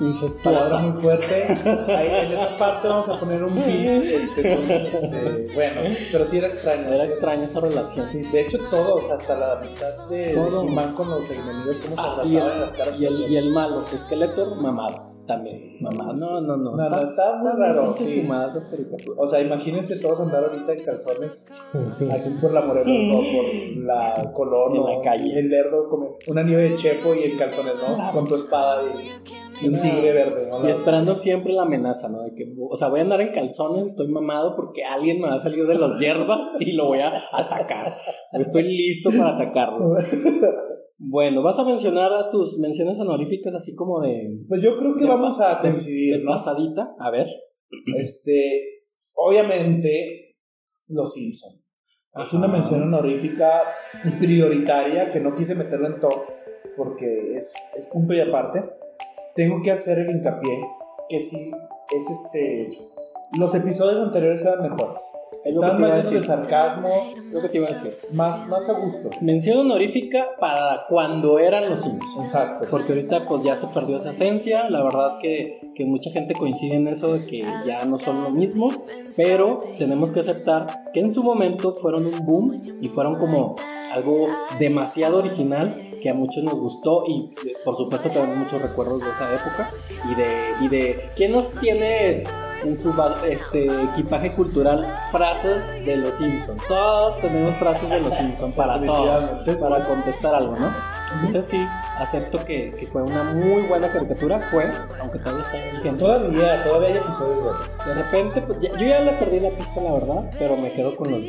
Incestuosa. 0.00 0.78
muy 0.78 1.00
fuerte. 1.00 1.46
Ahí 1.88 2.26
en 2.26 2.32
esa 2.32 2.56
parte 2.56 2.88
vamos 2.88 3.08
a 3.08 3.20
poner 3.20 3.44
un 3.44 3.54
pin. 3.54 3.62
Entonces, 4.36 4.94
este, 4.94 5.50
bueno, 5.54 5.80
pero 6.10 6.24
sí 6.24 6.38
era 6.38 6.48
extraño. 6.48 6.88
Era 6.88 7.04
sí 7.04 7.08
extraña 7.10 7.44
esa 7.44 7.60
relación. 7.60 8.06
Sí, 8.06 8.22
de 8.22 8.40
hecho 8.40 8.58
todo, 8.70 8.96
o 8.96 9.00
sea, 9.00 9.16
hasta 9.16 9.36
la 9.36 9.52
amistad 9.52 10.08
de, 10.08 10.30
Todo. 10.30 10.62
de 10.62 10.68
He-Man 10.68 10.94
con 10.94 11.10
los 11.10 11.30
enemigos, 11.30 11.76
cómo 11.78 11.94
se 11.94 12.02
Ah, 12.02 12.04
abrazaban 12.14 12.52
en 12.52 12.60
las 12.62 12.72
caras. 12.72 13.00
y, 13.00 13.06
el, 13.06 13.30
y 13.30 13.36
el 13.36 13.50
malo, 13.50 13.84
Skeletor, 13.96 14.56
mamado. 14.60 15.11
También. 15.26 15.76
Mamá, 15.80 16.12
no, 16.18 16.40
no, 16.40 16.56
no. 16.56 16.76
No, 16.76 16.90
no, 16.90 17.02
está 17.02 17.36
muy 17.36 17.52
raro. 17.52 17.94
Sí. 17.94 18.06
Sí. 18.06 18.20
Fumadas. 18.22 18.74
O 19.16 19.26
sea, 19.26 19.40
imagínense 19.40 20.00
todos 20.00 20.20
andar 20.20 20.44
ahorita 20.44 20.72
en 20.72 20.84
calzones 20.84 21.52
aquí 22.10 22.30
por 22.40 22.52
la 22.52 22.62
Morelos 22.62 23.16
o 23.16 23.18
por 23.18 23.84
la 23.84 24.32
Colón 24.32 24.76
En 24.76 24.84
la 24.84 25.00
calle. 25.02 25.38
El 25.38 25.48
Lerdo, 25.48 25.88
una 26.26 26.42
nieve 26.42 26.70
de 26.70 26.74
chepo 26.76 27.14
y 27.14 27.30
en 27.30 27.38
calzones, 27.38 27.74
¿no? 27.76 28.12
Con 28.12 28.26
tu 28.26 28.34
espada 28.34 28.82
y, 28.82 29.64
y 29.64 29.68
un 29.68 29.80
tigre 29.80 30.12
verde, 30.12 30.48
¿no? 30.50 30.66
Y 30.66 30.70
esperando 30.70 31.16
siempre 31.16 31.52
la 31.52 31.62
amenaza, 31.62 32.08
¿no? 32.08 32.22
De 32.22 32.34
que, 32.34 32.52
o 32.58 32.76
sea, 32.76 32.88
voy 32.88 33.00
a 33.00 33.02
andar 33.02 33.20
en 33.20 33.32
calzones, 33.32 33.86
estoy 33.86 34.08
mamado 34.08 34.56
porque 34.56 34.84
alguien 34.84 35.20
me 35.20 35.28
va 35.28 35.34
a 35.34 35.40
salir 35.40 35.64
de 35.66 35.76
las 35.76 35.98
hierbas 35.98 36.44
y 36.60 36.72
lo 36.72 36.86
voy 36.86 37.00
a 37.00 37.12
atacar. 37.32 37.98
Estoy 38.32 38.64
listo 38.64 39.10
para 39.10 39.36
atacarlo. 39.36 39.94
Bueno, 41.04 41.42
vas 41.42 41.58
a 41.58 41.64
mencionar 41.64 42.12
a 42.12 42.30
tus 42.30 42.58
menciones 42.60 42.98
honoríficas 43.00 43.54
así 43.56 43.74
como 43.74 44.00
de, 44.00 44.38
Pues 44.48 44.62
yo 44.62 44.76
creo 44.76 44.94
que 44.94 45.02
De 45.04 45.10
vamos 45.10 45.40
a 45.40 45.56
de 45.56 45.60
coincidir, 45.62 46.22
¿no? 46.22 46.30
pasadita. 46.30 46.94
A 46.98 47.10
ver. 47.10 47.26
Este, 47.96 48.84
obviamente, 49.14 50.36
Los 50.88 51.14
Simpson. 51.14 51.60
Es 52.14 52.28
Ajá. 52.28 52.38
una 52.38 52.48
mención 52.48 52.82
honorífica 52.82 53.62
y 54.04 54.10
prioritaria 54.10 55.10
que 55.10 55.18
no 55.20 55.34
quise 55.34 55.54
meterla 55.54 55.88
en 55.88 55.98
top 55.98 56.14
porque 56.76 57.28
es, 57.36 57.52
es 57.74 57.86
punto 57.88 58.14
y 58.14 58.20
aparte. 58.20 58.62
Tengo 59.34 59.60
que 59.62 59.70
hacer 59.70 59.98
el 59.98 60.10
hincapié 60.10 60.58
que 61.08 61.18
sí 61.20 61.50
es 61.94 62.10
este. 62.10 62.68
Los 63.38 63.54
episodios 63.54 64.06
anteriores 64.06 64.44
eran 64.44 64.62
mejores. 64.62 65.16
Es 65.44 65.56
Estaban 65.56 65.80
más 65.80 65.90
llenos 65.90 66.10
de 66.10 66.20
sarcasmo, 66.20 66.88
Lo 67.32 67.40
que 67.40 67.48
te 67.48 67.56
iba 67.56 67.66
a 67.66 67.70
decir. 67.70 67.96
más, 68.12 68.46
más 68.48 68.68
a 68.68 68.74
gusto. 68.78 69.10
Mención 69.20 69.58
honorífica 69.58 70.36
para 70.38 70.82
cuando 70.88 71.38
eran 71.38 71.68
los 71.68 71.80
Simpsons. 71.80 72.26
Exacto. 72.26 72.66
Porque 72.70 72.92
ahorita 72.92 73.24
pues 73.26 73.42
ya 73.42 73.56
se 73.56 73.66
perdió 73.68 73.96
esa 73.96 74.10
esencia, 74.10 74.68
la 74.70 74.84
verdad 74.84 75.18
que, 75.20 75.72
que 75.74 75.84
mucha 75.84 76.10
gente 76.10 76.34
coincide 76.34 76.74
en 76.74 76.86
eso 76.88 77.14
de 77.14 77.26
que 77.26 77.42
ya 77.66 77.84
no 77.86 77.98
son 77.98 78.22
lo 78.22 78.30
mismo, 78.30 78.70
pero 79.16 79.58
tenemos 79.78 80.12
que 80.12 80.20
aceptar 80.20 80.92
que 80.92 81.00
en 81.00 81.10
su 81.10 81.24
momento 81.24 81.72
fueron 81.72 82.06
un 82.06 82.24
boom 82.24 82.52
y 82.80 82.88
fueron 82.88 83.16
como 83.18 83.56
algo 83.92 84.28
demasiado 84.58 85.18
original 85.18 85.72
que 86.00 86.10
a 86.10 86.14
muchos 86.14 86.44
nos 86.44 86.54
gustó 86.54 87.04
y 87.06 87.30
por 87.64 87.76
supuesto 87.76 88.10
tenemos 88.10 88.36
muchos 88.36 88.60
recuerdos 88.60 89.02
de 89.04 89.10
esa 89.10 89.32
época 89.34 89.70
y 90.10 90.14
de, 90.14 90.26
y 90.60 90.68
de 90.68 91.10
¿quién 91.14 91.32
nos 91.32 91.54
tiene 91.60 92.24
en 92.64 92.76
su 92.76 92.94
este, 93.28 93.66
equipaje 93.66 94.32
cultural 94.34 94.86
frases 95.10 95.84
de 95.84 95.96
los 95.96 96.14
Simpsons? 96.14 96.62
Todos 96.68 97.20
tenemos 97.20 97.54
frases 97.56 97.90
de 97.90 98.00
los 98.00 98.14
Simpsons 98.14 98.54
para 98.54 98.74
todo, 98.84 99.44
sí. 99.44 99.52
para 99.62 99.84
contestar 99.86 100.34
algo, 100.34 100.56
¿no? 100.56 100.74
Entonces 101.14 101.46
sí, 101.46 101.66
acepto 101.98 102.44
que, 102.44 102.70
que 102.70 102.86
fue 102.86 103.02
una 103.02 103.22
muy 103.24 103.62
buena 103.62 103.90
caricatura, 103.90 104.40
fue, 104.50 104.70
aunque 105.00 105.18
todavía 105.18 105.42
está 105.42 105.56
vigente. 105.76 105.98
Todavía, 105.98 106.62
todavía 106.62 106.88
hay 106.88 106.96
episodios 106.96 107.42
buenos. 107.42 107.78
De 107.78 107.94
repente, 107.94 108.42
pues 108.42 108.58
ya- 108.60 108.70
yo 108.78 108.86
ya 108.86 109.00
le 109.00 109.12
perdí 109.12 109.40
la 109.40 109.50
pista, 109.50 109.80
la 109.82 109.92
verdad, 109.92 110.30
pero 110.38 110.56
me 110.56 110.72
quedo 110.72 110.96
con 110.96 111.10
los 111.10 111.20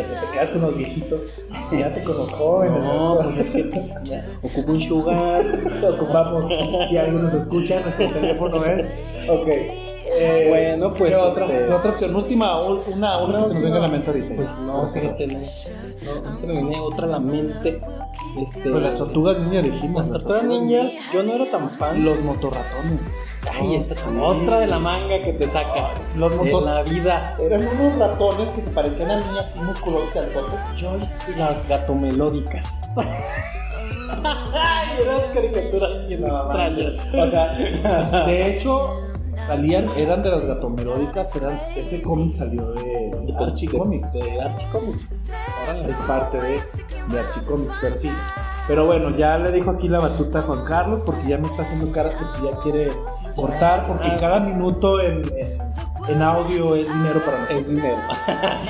te 0.00 0.32
quedas 0.32 0.50
con 0.50 0.62
los 0.62 0.76
viejitos. 0.76 1.24
Quédate 1.70 2.02
con 2.04 2.16
los 2.16 2.30
jóvenes. 2.32 2.82
No, 2.82 3.18
pues 3.22 3.36
es 3.38 3.50
que 3.50 3.64
pues, 3.64 4.02
ya, 4.04 4.24
ocupo 4.42 4.72
un 4.72 4.80
sugar. 4.80 5.44
Ocupamos. 5.94 6.46
Si 6.88 6.96
alguien 6.96 7.22
nos 7.22 7.34
escucha, 7.34 7.80
nuestro 7.80 8.08
teléfono 8.10 8.64
es. 8.64 8.86
Ok. 9.28 9.48
Eh, 10.14 10.46
Bueno, 10.50 10.92
pues, 10.92 11.10
¿Qué 11.10 11.16
otra, 11.16 11.46
este- 11.46 11.64
qué 11.66 11.72
otra 11.72 11.90
opción? 11.90 12.14
Última, 12.16 12.60
un- 12.62 12.80
una, 12.94 13.18
una 13.24 13.38
que 13.38 13.44
se 13.46 13.54
nos 13.54 13.62
venga 13.62 13.76
a 13.78 13.80
la 13.80 13.88
mente 13.88 14.10
ahorita. 14.10 14.34
Pues 14.36 14.58
no, 14.58 14.82
Ok. 14.82 14.90
fíjate, 14.90 15.26
no, 15.26 15.38
no, 16.04 16.30
no 16.30 16.36
se 16.36 16.46
me 16.46 16.52
viene 16.54 16.78
otra 16.80 17.06
a 17.06 17.10
la 17.10 17.18
mente. 17.18 17.80
Este, 18.38 18.70
Pues 18.70 18.82
las 18.82 18.96
tortugas 18.96 19.38
ninjas 19.38 19.62
dijimos. 19.64 20.08
las 20.08 20.22
tortugas 20.22 20.44
niñas, 20.44 20.94
yo 21.12 21.22
no 21.22 21.34
era 21.34 21.50
tan 21.50 21.68
fan. 21.70 22.04
Los 22.04 22.20
motorratones. 22.20 23.18
Ay, 23.52 23.74
esa 23.74 23.92
es 23.94 24.00
Sí. 24.00 24.08
otra 24.20 24.60
de 24.60 24.66
la 24.68 24.78
manga 24.78 25.20
que 25.20 25.32
te 25.34 25.46
sacas. 25.46 26.00
Los 26.14 26.32
En 26.32 26.38
motor- 26.38 26.64
la 26.64 26.82
vida. 26.82 27.36
Eran 27.40 27.66
unos 27.68 27.98
ratones 27.98 28.50
que 28.50 28.60
se 28.60 28.70
parecían 28.70 29.10
a 29.10 29.16
niñas 29.20 29.48
así 29.54 29.60
musculosos 29.62 30.14
y 30.16 30.18
altotes. 30.20 30.74
Joyce 30.80 31.32
y 31.32 31.38
las 31.38 31.68
gatomelódicas. 31.68 32.94
Ay, 34.54 34.88
eran 35.02 35.32
caricaturas 35.32 36.06
bien 36.06 36.24
extrañas. 36.24 37.00
O 37.14 37.26
sea, 37.30 38.24
de 38.26 38.50
hecho, 38.50 38.96
salían, 39.32 39.88
eran 39.96 40.22
de 40.22 40.30
las 40.30 40.46
gatomelódicas, 40.46 41.34
eran, 41.36 41.60
ese 41.76 42.02
cómic 42.02 42.30
salió 42.30 42.70
de 42.72 43.10
Archie 43.38 43.68
Comics. 43.68 44.14
De 44.14 44.40
Archie 44.40 44.68
Comics. 44.70 45.16
Es 45.88 45.98
parte 46.00 46.40
de, 46.40 46.60
de 47.08 47.20
Archie 47.20 47.42
Comics, 47.44 47.76
pero 47.80 47.96
sí. 47.96 48.10
Pero 48.68 48.86
bueno, 48.86 49.16
ya 49.16 49.38
le 49.38 49.50
dijo 49.50 49.70
aquí 49.70 49.88
la 49.88 49.98
batuta 49.98 50.40
a 50.40 50.42
Juan 50.42 50.64
Carlos 50.64 51.00
porque 51.04 51.26
ya 51.28 51.38
me 51.38 51.46
está 51.46 51.62
haciendo 51.62 51.90
caras 51.90 52.14
porque 52.14 52.38
ya 52.50 52.58
quiere 52.60 52.92
cortar, 53.34 53.82
porque 53.86 54.08
Ah. 54.08 54.16
cada 54.20 54.40
minuto 54.40 55.00
en, 55.00 55.22
en, 55.36 55.58
en 56.08 56.22
audio 56.22 56.76
es 56.76 56.92
dinero 56.92 57.20
para 57.24 57.40
nosotros. 57.40 57.62
Es 57.62 57.68
dinero. 57.68 57.98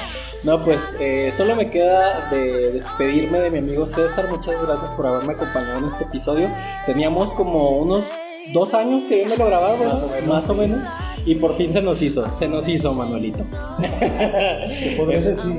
No, 0.45 0.61
pues 0.61 0.97
eh, 0.99 1.31
solo 1.31 1.55
me 1.55 1.71
queda 1.71 2.29
de 2.31 2.73
despedirme 2.73 3.39
de 3.39 3.49
mi 3.49 3.59
amigo 3.61 3.87
César. 3.87 4.29
Muchas 4.29 4.61
gracias 4.61 4.91
por 4.91 5.07
haberme 5.07 5.35
acompañado 5.35 5.79
en 5.79 5.85
este 5.85 6.03
episodio. 6.03 6.51
Teníamos 6.85 7.33
como 7.35 7.79
unos 7.79 8.11
dos 8.53 8.75
años 8.75 9.05
queriéndolo 9.05 9.47
grabar, 9.47 9.79
¿verdad? 9.79 9.93
Más 9.93 10.03
o 10.03 10.09
menos, 10.09 10.29
Más 10.29 10.51
o 10.51 10.55
menos. 10.55 10.85
Y 11.25 11.37
por 11.37 11.55
fin 11.55 11.73
se 11.73 11.81
nos 11.81 12.03
hizo, 12.03 12.33
se 12.33 12.49
nos 12.49 12.67
hizo, 12.69 12.93
Manuelito. 12.95 13.45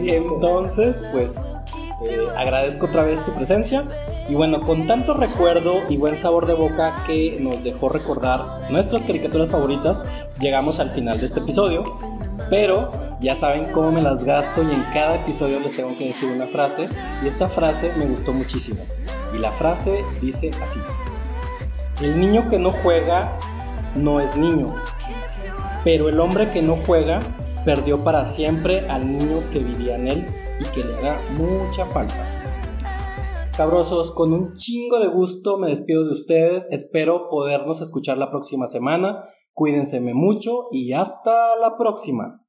Entonces, 0.05 1.07
pues 1.11 1.55
eh, 2.05 2.27
agradezco 2.35 2.87
otra 2.87 3.03
vez 3.03 3.23
tu 3.23 3.33
presencia. 3.33 3.85
Y 4.29 4.35
bueno, 4.35 4.61
con 4.61 4.87
tanto 4.87 5.13
recuerdo 5.13 5.73
y 5.89 5.97
buen 5.97 6.17
sabor 6.17 6.47
de 6.47 6.53
boca 6.53 7.03
que 7.07 7.37
nos 7.39 7.63
dejó 7.63 7.89
recordar 7.89 8.69
nuestras 8.69 9.03
caricaturas 9.03 9.51
favoritas, 9.51 10.03
llegamos 10.39 10.79
al 10.79 10.91
final 10.91 11.19
de 11.19 11.25
este 11.27 11.39
episodio. 11.39 11.97
Pero 12.49 12.91
ya 13.21 13.35
saben 13.35 13.71
cómo 13.71 13.91
me 13.91 14.01
las 14.01 14.23
gasto 14.25 14.63
y 14.63 14.71
en 14.71 14.83
cada 14.93 15.15
episodio 15.15 15.59
les 15.59 15.75
tengo 15.75 15.97
que 15.97 16.07
decir 16.07 16.29
una 16.29 16.47
frase. 16.47 16.89
Y 17.23 17.27
esta 17.27 17.47
frase 17.47 17.93
me 17.97 18.05
gustó 18.05 18.33
muchísimo. 18.33 18.81
Y 19.33 19.37
la 19.39 19.51
frase 19.51 20.03
dice 20.21 20.51
así. 20.61 20.79
El 22.01 22.19
niño 22.19 22.49
que 22.49 22.59
no 22.59 22.71
juega 22.71 23.37
no 23.95 24.19
es 24.19 24.35
niño. 24.35 24.67
Pero 25.83 26.09
el 26.09 26.19
hombre 26.19 26.49
que 26.51 26.61
no 26.61 26.75
juega 26.75 27.19
perdió 27.65 28.03
para 28.03 28.25
siempre 28.25 28.89
al 28.89 29.05
niño 29.05 29.41
que 29.51 29.59
vivía 29.59 29.95
en 29.95 30.07
él 30.07 30.27
y 30.59 30.63
que 30.65 30.83
le 30.83 30.95
hará 30.97 31.19
mucha 31.37 31.85
falta. 31.85 32.25
Sabrosos, 33.49 34.11
con 34.11 34.33
un 34.33 34.53
chingo 34.53 34.99
de 34.99 35.07
gusto 35.07 35.57
me 35.59 35.69
despido 35.69 36.05
de 36.05 36.13
ustedes. 36.13 36.67
Espero 36.71 37.29
podernos 37.29 37.81
escuchar 37.81 38.17
la 38.17 38.31
próxima 38.31 38.67
semana. 38.67 39.29
Cuídense 39.53 40.01
mucho 40.01 40.67
y 40.71 40.93
hasta 40.93 41.55
la 41.57 41.77
próxima. 41.77 42.43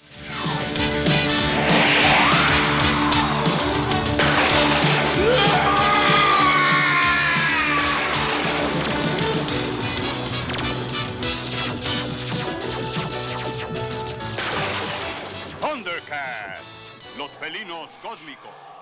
felinos 17.44 17.98
cósmicos. 17.98 18.73